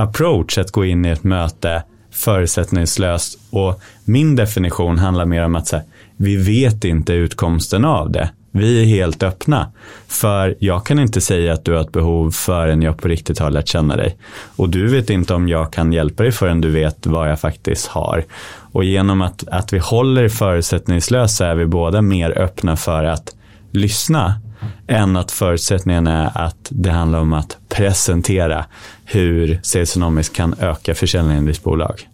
approach 0.00 0.58
att 0.58 0.70
gå 0.70 0.84
in 0.84 1.04
i 1.04 1.08
ett 1.08 1.24
möte 1.24 1.82
förutsättningslöst 2.10 3.38
och 3.50 3.80
min 4.04 4.36
definition 4.36 4.98
handlar 4.98 5.26
mer 5.26 5.44
om 5.44 5.54
att 5.54 5.66
så 5.66 5.76
här, 5.76 5.84
vi 6.16 6.36
vet 6.36 6.84
inte 6.84 7.12
utkomsten 7.12 7.84
av 7.84 8.10
det. 8.10 8.30
Vi 8.52 8.82
är 8.82 8.84
helt 8.84 9.22
öppna. 9.22 9.72
För 10.08 10.56
jag 10.58 10.86
kan 10.86 10.98
inte 10.98 11.20
säga 11.20 11.52
att 11.52 11.64
du 11.64 11.72
har 11.72 11.80
ett 11.80 11.92
behov 11.92 12.30
förrän 12.30 12.82
jag 12.82 12.98
på 12.98 13.08
riktigt 13.08 13.38
har 13.38 13.50
lärt 13.50 13.68
känna 13.68 13.96
dig. 13.96 14.16
Och 14.56 14.68
du 14.68 14.88
vet 14.88 15.10
inte 15.10 15.34
om 15.34 15.48
jag 15.48 15.72
kan 15.72 15.92
hjälpa 15.92 16.22
dig 16.22 16.32
förrän 16.32 16.60
du 16.60 16.70
vet 16.70 17.06
vad 17.06 17.30
jag 17.30 17.40
faktiskt 17.40 17.86
har. 17.86 18.24
Och 18.72 18.84
genom 18.84 19.22
att, 19.22 19.48
att 19.48 19.72
vi 19.72 19.78
håller 19.78 20.28
förutsättningslöst 20.28 21.36
så 21.36 21.44
är 21.44 21.54
vi 21.54 21.66
båda 21.66 22.02
mer 22.02 22.38
öppna 22.38 22.76
för 22.76 23.04
att 23.04 23.34
lyssna 23.70 24.40
än 24.86 25.16
att 25.16 25.30
förutsättningen 25.30 26.06
är 26.06 26.30
att 26.34 26.68
det 26.68 26.90
handlar 26.90 27.18
om 27.18 27.32
att 27.32 27.56
presentera 27.68 28.64
hur 29.04 29.60
Salesonomics 29.62 30.28
kan 30.28 30.54
öka 30.60 30.94
försäljningen 30.94 31.44
i 31.44 31.52
ditt 31.52 31.62
bolag. 31.62 32.08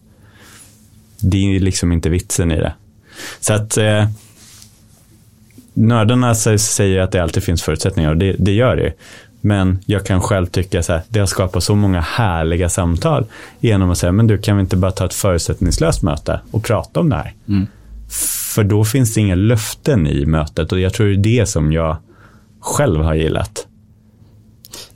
Det 1.20 1.56
är 1.56 1.60
liksom 1.60 1.92
inte 1.92 2.08
vitsen 2.08 2.52
i 2.52 2.56
det. 2.56 2.72
Så 3.40 3.52
att 3.52 3.76
eh, 3.76 4.08
nördarna 5.74 6.34
säger 6.34 7.00
att 7.00 7.12
det 7.12 7.22
alltid 7.22 7.42
finns 7.42 7.62
förutsättningar 7.62 8.10
och 8.10 8.16
det, 8.16 8.36
det 8.38 8.52
gör 8.52 8.76
det. 8.76 8.92
Men 9.40 9.78
jag 9.86 10.06
kan 10.06 10.20
själv 10.20 10.46
tycka 10.46 10.82
så 10.82 10.92
här, 10.92 11.02
det 11.08 11.20
har 11.20 11.26
skapat 11.26 11.64
så 11.64 11.74
många 11.74 12.00
härliga 12.00 12.68
samtal 12.68 13.26
genom 13.60 13.90
att 13.90 13.98
säga, 13.98 14.12
men 14.12 14.26
du 14.26 14.38
kan 14.38 14.56
vi 14.56 14.60
inte 14.60 14.76
bara 14.76 14.92
ta 14.92 15.04
ett 15.04 15.14
förutsättningslöst 15.14 16.02
möte 16.02 16.40
och 16.50 16.64
prata 16.64 17.00
om 17.00 17.08
det 17.08 17.16
här? 17.16 17.32
Mm. 17.48 17.66
För 18.56 18.64
då 18.64 18.84
finns 18.84 19.14
det 19.14 19.20
inga 19.20 19.34
löften 19.34 20.06
i 20.06 20.26
mötet 20.26 20.72
och 20.72 20.80
jag 20.80 20.92
tror 20.92 21.06
det 21.06 21.12
är 21.12 21.16
det 21.16 21.46
som 21.46 21.72
jag 21.72 21.96
själv 22.60 23.00
har 23.00 23.14
gillat. 23.14 23.66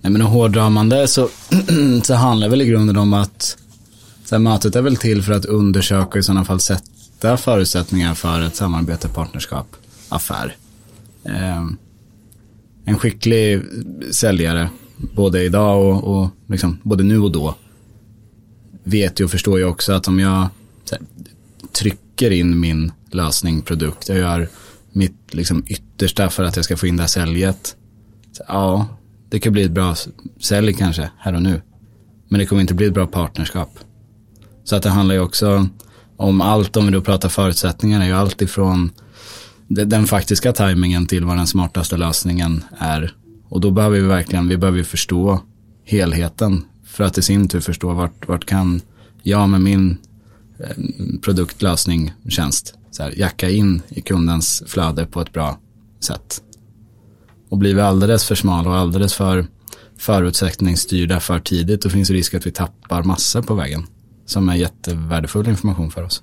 Nej 0.00 0.12
men 0.12 0.22
hårdrar 0.22 0.70
man 0.70 0.88
det 0.88 1.08
så, 1.08 1.28
så 2.02 2.14
handlar 2.14 2.46
det 2.46 2.50
väl 2.50 2.62
i 2.62 2.66
grunden 2.66 2.96
om 2.96 3.14
att 3.14 3.58
så 4.24 4.34
här, 4.34 4.40
mötet 4.40 4.76
är 4.76 4.82
väl 4.82 4.96
till 4.96 5.22
för 5.22 5.32
att 5.32 5.44
undersöka 5.44 6.04
och 6.04 6.16
i 6.16 6.22
sådana 6.22 6.44
fall 6.44 6.60
sätta 6.60 7.36
förutsättningar 7.36 8.14
för 8.14 8.40
ett 8.40 8.56
samarbete, 8.56 9.08
partnerskap, 9.08 9.76
affär. 10.08 10.56
Eh, 11.24 11.66
en 12.84 12.98
skicklig 12.98 13.62
säljare, 14.10 14.70
både 14.96 15.42
idag 15.44 15.84
och, 15.84 16.04
och 16.04 16.28
liksom, 16.46 16.78
både 16.82 17.04
nu 17.04 17.18
och 17.18 17.32
då, 17.32 17.54
vet 18.84 19.20
ju 19.20 19.24
och 19.24 19.30
förstår 19.30 19.58
ju 19.58 19.64
också 19.64 19.92
att 19.92 20.08
om 20.08 20.20
jag 20.20 20.48
här, 20.90 21.00
trycker 21.72 22.09
in 22.30 22.60
min 22.60 22.92
lösning, 23.10 23.62
produkt, 23.62 24.08
jag 24.08 24.18
gör 24.18 24.48
mitt 24.92 25.34
liksom, 25.34 25.64
yttersta 25.66 26.30
för 26.30 26.44
att 26.44 26.56
jag 26.56 26.64
ska 26.64 26.76
få 26.76 26.86
in 26.86 26.96
det 26.96 27.02
här 27.02 27.08
säljet. 27.08 27.76
Så, 28.32 28.44
ja, 28.48 28.86
det 29.28 29.38
kan 29.38 29.52
bli 29.52 29.62
ett 29.62 29.70
bra 29.70 29.94
sälj 30.40 30.74
kanske 30.74 31.10
här 31.18 31.34
och 31.34 31.42
nu. 31.42 31.62
Men 32.28 32.38
det 32.38 32.46
kommer 32.46 32.62
inte 32.62 32.74
bli 32.74 32.86
ett 32.86 32.94
bra 32.94 33.06
partnerskap. 33.06 33.78
Så 34.64 34.76
att 34.76 34.82
det 34.82 34.90
handlar 34.90 35.14
ju 35.14 35.20
också 35.20 35.68
om 36.16 36.40
allt, 36.40 36.76
om 36.76 36.86
vi 36.86 36.92
då 36.92 37.00
pratar 37.00 37.28
förutsättningar, 37.28 38.00
är 38.00 38.06
ju 38.06 38.12
allt 38.12 38.42
ifrån 38.42 38.90
den 39.68 40.06
faktiska 40.06 40.52
tajmingen 40.52 41.06
till 41.06 41.24
vad 41.24 41.36
den 41.36 41.46
smartaste 41.46 41.96
lösningen 41.96 42.64
är. 42.78 43.14
Och 43.48 43.60
då 43.60 43.70
behöver 43.70 44.00
vi 44.00 44.06
verkligen, 44.06 44.48
vi 44.48 44.56
behöver 44.56 44.82
förstå 44.82 45.40
helheten 45.84 46.64
för 46.84 47.04
att 47.04 47.18
i 47.18 47.22
sin 47.22 47.48
tur 47.48 47.60
förstå 47.60 47.92
vart, 47.92 48.28
vart 48.28 48.44
kan 48.44 48.80
jag 49.22 49.48
med 49.48 49.60
min 49.60 49.98
produkt, 50.60 51.22
produktlösning, 51.22 52.12
tjänst, 52.28 52.74
så 52.90 53.02
här, 53.02 53.12
jacka 53.16 53.50
in 53.50 53.82
i 53.88 54.00
kundens 54.00 54.62
flöde 54.66 55.06
på 55.06 55.20
ett 55.20 55.32
bra 55.32 55.58
sätt. 56.00 56.42
Och 57.48 57.58
blir 57.58 57.74
vi 57.74 57.80
alldeles 57.80 58.24
för 58.24 58.34
smala 58.34 58.70
och 58.70 58.76
alldeles 58.76 59.14
för 59.14 59.46
förutsättningsstyrda 59.98 61.20
för 61.20 61.38
tidigt, 61.38 61.82
då 61.82 61.90
finns 61.90 62.10
risk 62.10 62.34
att 62.34 62.46
vi 62.46 62.50
tappar 62.50 63.02
massor 63.02 63.42
på 63.42 63.54
vägen 63.54 63.86
som 64.26 64.48
är 64.48 64.54
jättevärdefull 64.54 65.48
information 65.48 65.90
för 65.90 66.02
oss. 66.02 66.22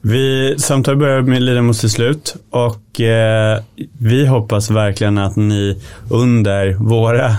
Vi 0.00 0.54
samtalet 0.58 0.98
börjar 0.98 1.22
med 1.22 1.42
lida 1.42 1.62
mot 1.62 1.76
sitt 1.76 1.92
slut 1.92 2.36
och 2.50 3.00
eh, 3.00 3.62
vi 3.98 4.26
hoppas 4.26 4.70
verkligen 4.70 5.18
att 5.18 5.36
ni 5.36 5.82
under 6.10 6.74
våra 6.74 7.36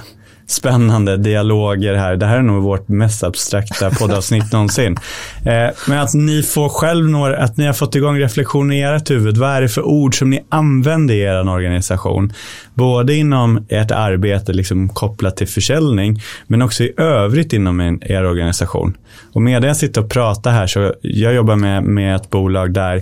spännande 0.47 1.17
dialoger 1.17 1.95
här. 1.95 2.15
Det 2.15 2.25
här 2.25 2.37
är 2.37 2.41
nog 2.41 2.63
vårt 2.63 2.87
mest 2.87 3.23
abstrakta 3.23 3.89
poddavsnitt 3.99 4.51
någonsin. 4.51 4.97
Eh, 5.45 5.69
men 5.87 5.99
att 5.99 6.13
ni 6.13 6.43
får 6.43 6.69
själv 6.69 7.09
några, 7.09 7.37
att 7.37 7.57
ni 7.57 7.65
har 7.65 7.73
fått 7.73 7.95
igång 7.95 8.19
reflektion 8.19 8.71
i 8.71 8.81
ert 8.81 9.11
huvud. 9.11 9.37
Vad 9.37 9.49
är 9.49 9.61
det 9.61 9.69
för 9.69 9.81
ord 9.81 10.17
som 10.17 10.29
ni 10.29 10.45
använder 10.49 11.13
i 11.13 11.19
er 11.19 11.49
organisation? 11.49 12.33
Både 12.73 13.13
inom 13.13 13.65
ert 13.69 13.91
arbete 13.91 14.53
liksom 14.53 14.89
kopplat 14.89 15.37
till 15.37 15.47
försäljning, 15.47 16.21
men 16.47 16.61
också 16.61 16.83
i 16.83 16.93
övrigt 16.97 17.53
inom 17.53 17.79
en, 17.79 17.99
er 18.11 18.25
organisation. 18.25 18.97
Och 19.33 19.41
medan 19.41 19.67
jag 19.67 19.77
sitter 19.77 20.01
och 20.01 20.09
pratar 20.09 20.51
här 20.51 20.67
så, 20.67 20.93
jag 21.01 21.33
jobbar 21.33 21.55
med, 21.55 21.83
med 21.83 22.15
ett 22.15 22.29
bolag 22.29 22.73
där 22.73 23.01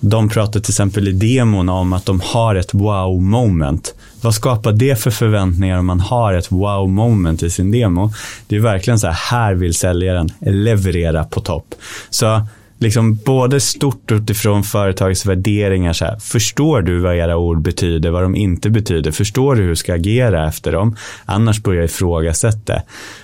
de 0.00 0.28
pratar 0.28 0.60
till 0.60 0.72
exempel 0.72 1.08
i 1.08 1.12
demon 1.12 1.68
om 1.68 1.92
att 1.92 2.06
de 2.06 2.20
har 2.20 2.54
ett 2.54 2.74
wow 2.74 3.22
moment. 3.22 3.94
Vad 4.20 4.34
skapar 4.34 4.72
det 4.72 5.00
för 5.00 5.10
förväntningar 5.10 5.78
om 5.78 5.86
man 5.86 6.00
har 6.00 6.34
ett 6.34 6.52
wow 6.52 6.88
moment 6.88 7.42
i 7.42 7.50
sin 7.50 7.70
demo? 7.70 8.12
Det 8.46 8.56
är 8.56 8.60
verkligen 8.60 8.98
så 8.98 9.06
här, 9.06 9.14
här 9.14 9.54
vill 9.54 9.74
säljaren 9.74 10.28
leverera 10.40 11.24
på 11.24 11.40
topp. 11.40 11.74
Så 12.10 12.42
liksom 12.78 13.14
både 13.14 13.60
stort 13.60 14.12
utifrån 14.12 14.62
företagets 14.62 15.26
värderingar. 15.26 15.92
Så 15.92 16.04
här, 16.04 16.18
förstår 16.18 16.82
du 16.82 16.98
vad 16.98 17.16
era 17.16 17.36
ord 17.36 17.62
betyder, 17.62 18.10
vad 18.10 18.22
de 18.22 18.36
inte 18.36 18.70
betyder? 18.70 19.12
Förstår 19.12 19.54
du 19.54 19.62
hur 19.62 19.68
du 19.68 19.76
ska 19.76 19.94
agera 19.94 20.48
efter 20.48 20.72
dem? 20.72 20.96
Annars 21.24 21.62
börja 21.62 21.84
ifrågasätta. 21.84 22.82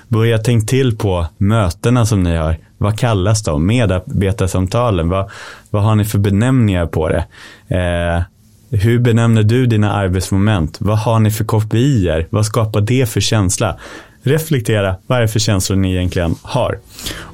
Börja 0.09 0.39
tänk 0.39 0.69
till 0.69 0.97
på 0.97 1.27
mötena 1.39 2.07
som 2.07 2.23
ni 2.23 2.37
har. 2.37 2.57
Vad 2.85 2.99
kallas 2.99 3.43
de? 3.43 3.67
Medarbetarsamtalen. 3.67 5.09
Vad, 5.09 5.31
vad 5.71 5.83
har 5.83 5.95
ni 5.95 6.05
för 6.05 6.19
benämningar 6.19 6.87
på 6.87 7.09
det? 7.09 7.25
Eh, 7.69 8.23
hur 8.71 8.99
benämner 8.99 9.43
du 9.43 9.67
dina 9.67 9.93
arbetsmoment? 9.93 10.77
Vad 10.81 10.99
har 10.99 11.19
ni 11.19 11.31
för 11.31 11.45
kopior? 11.45 12.27
Vad 12.31 12.47
skapar 12.47 12.81
det 12.81 13.09
för 13.09 13.21
känsla? 13.21 13.77
Reflektera, 14.23 14.97
vad 15.07 15.19
är 15.19 15.23
det 15.23 15.29
för 15.29 15.39
känslor 15.39 15.77
ni 15.77 15.95
egentligen 15.95 16.35
har? 16.43 16.79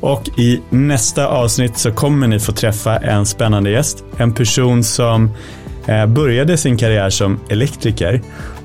Och 0.00 0.28
i 0.38 0.60
nästa 0.70 1.26
avsnitt 1.26 1.78
så 1.78 1.92
kommer 1.92 2.26
ni 2.26 2.40
få 2.40 2.52
träffa 2.52 2.96
en 2.96 3.26
spännande 3.26 3.70
gäst. 3.70 4.04
En 4.16 4.34
person 4.34 4.84
som 4.84 5.30
eh, 5.86 6.06
började 6.06 6.56
sin 6.56 6.76
karriär 6.76 7.10
som 7.10 7.40
elektriker 7.48 8.22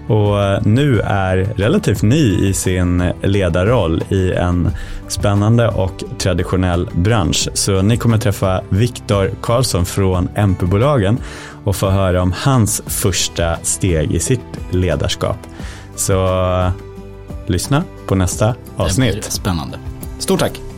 och 0.07 0.65
nu 0.65 0.99
är 0.99 1.37
relativt 1.55 2.01
ny 2.01 2.47
i 2.47 2.53
sin 2.53 3.11
ledarroll 3.21 4.03
i 4.09 4.31
en 4.31 4.71
spännande 5.07 5.67
och 5.67 6.03
traditionell 6.17 6.89
bransch. 6.93 7.49
Så 7.53 7.81
ni 7.81 7.97
kommer 7.97 8.17
träffa 8.17 8.61
Viktor 8.69 9.31
Karlsson 9.41 9.85
från 9.85 10.29
MP-bolagen 10.35 11.17
och 11.63 11.75
få 11.75 11.89
höra 11.89 12.21
om 12.21 12.33
hans 12.37 12.81
första 12.85 13.57
steg 13.63 14.11
i 14.11 14.19
sitt 14.19 14.41
ledarskap. 14.71 15.37
Så 15.95 16.71
lyssna 17.47 17.83
på 18.07 18.15
nästa 18.15 18.55
avsnitt. 18.75 19.13
Det 19.13 19.19
blir 19.19 19.29
spännande. 19.29 19.77
Stort 20.19 20.39
tack! 20.39 20.74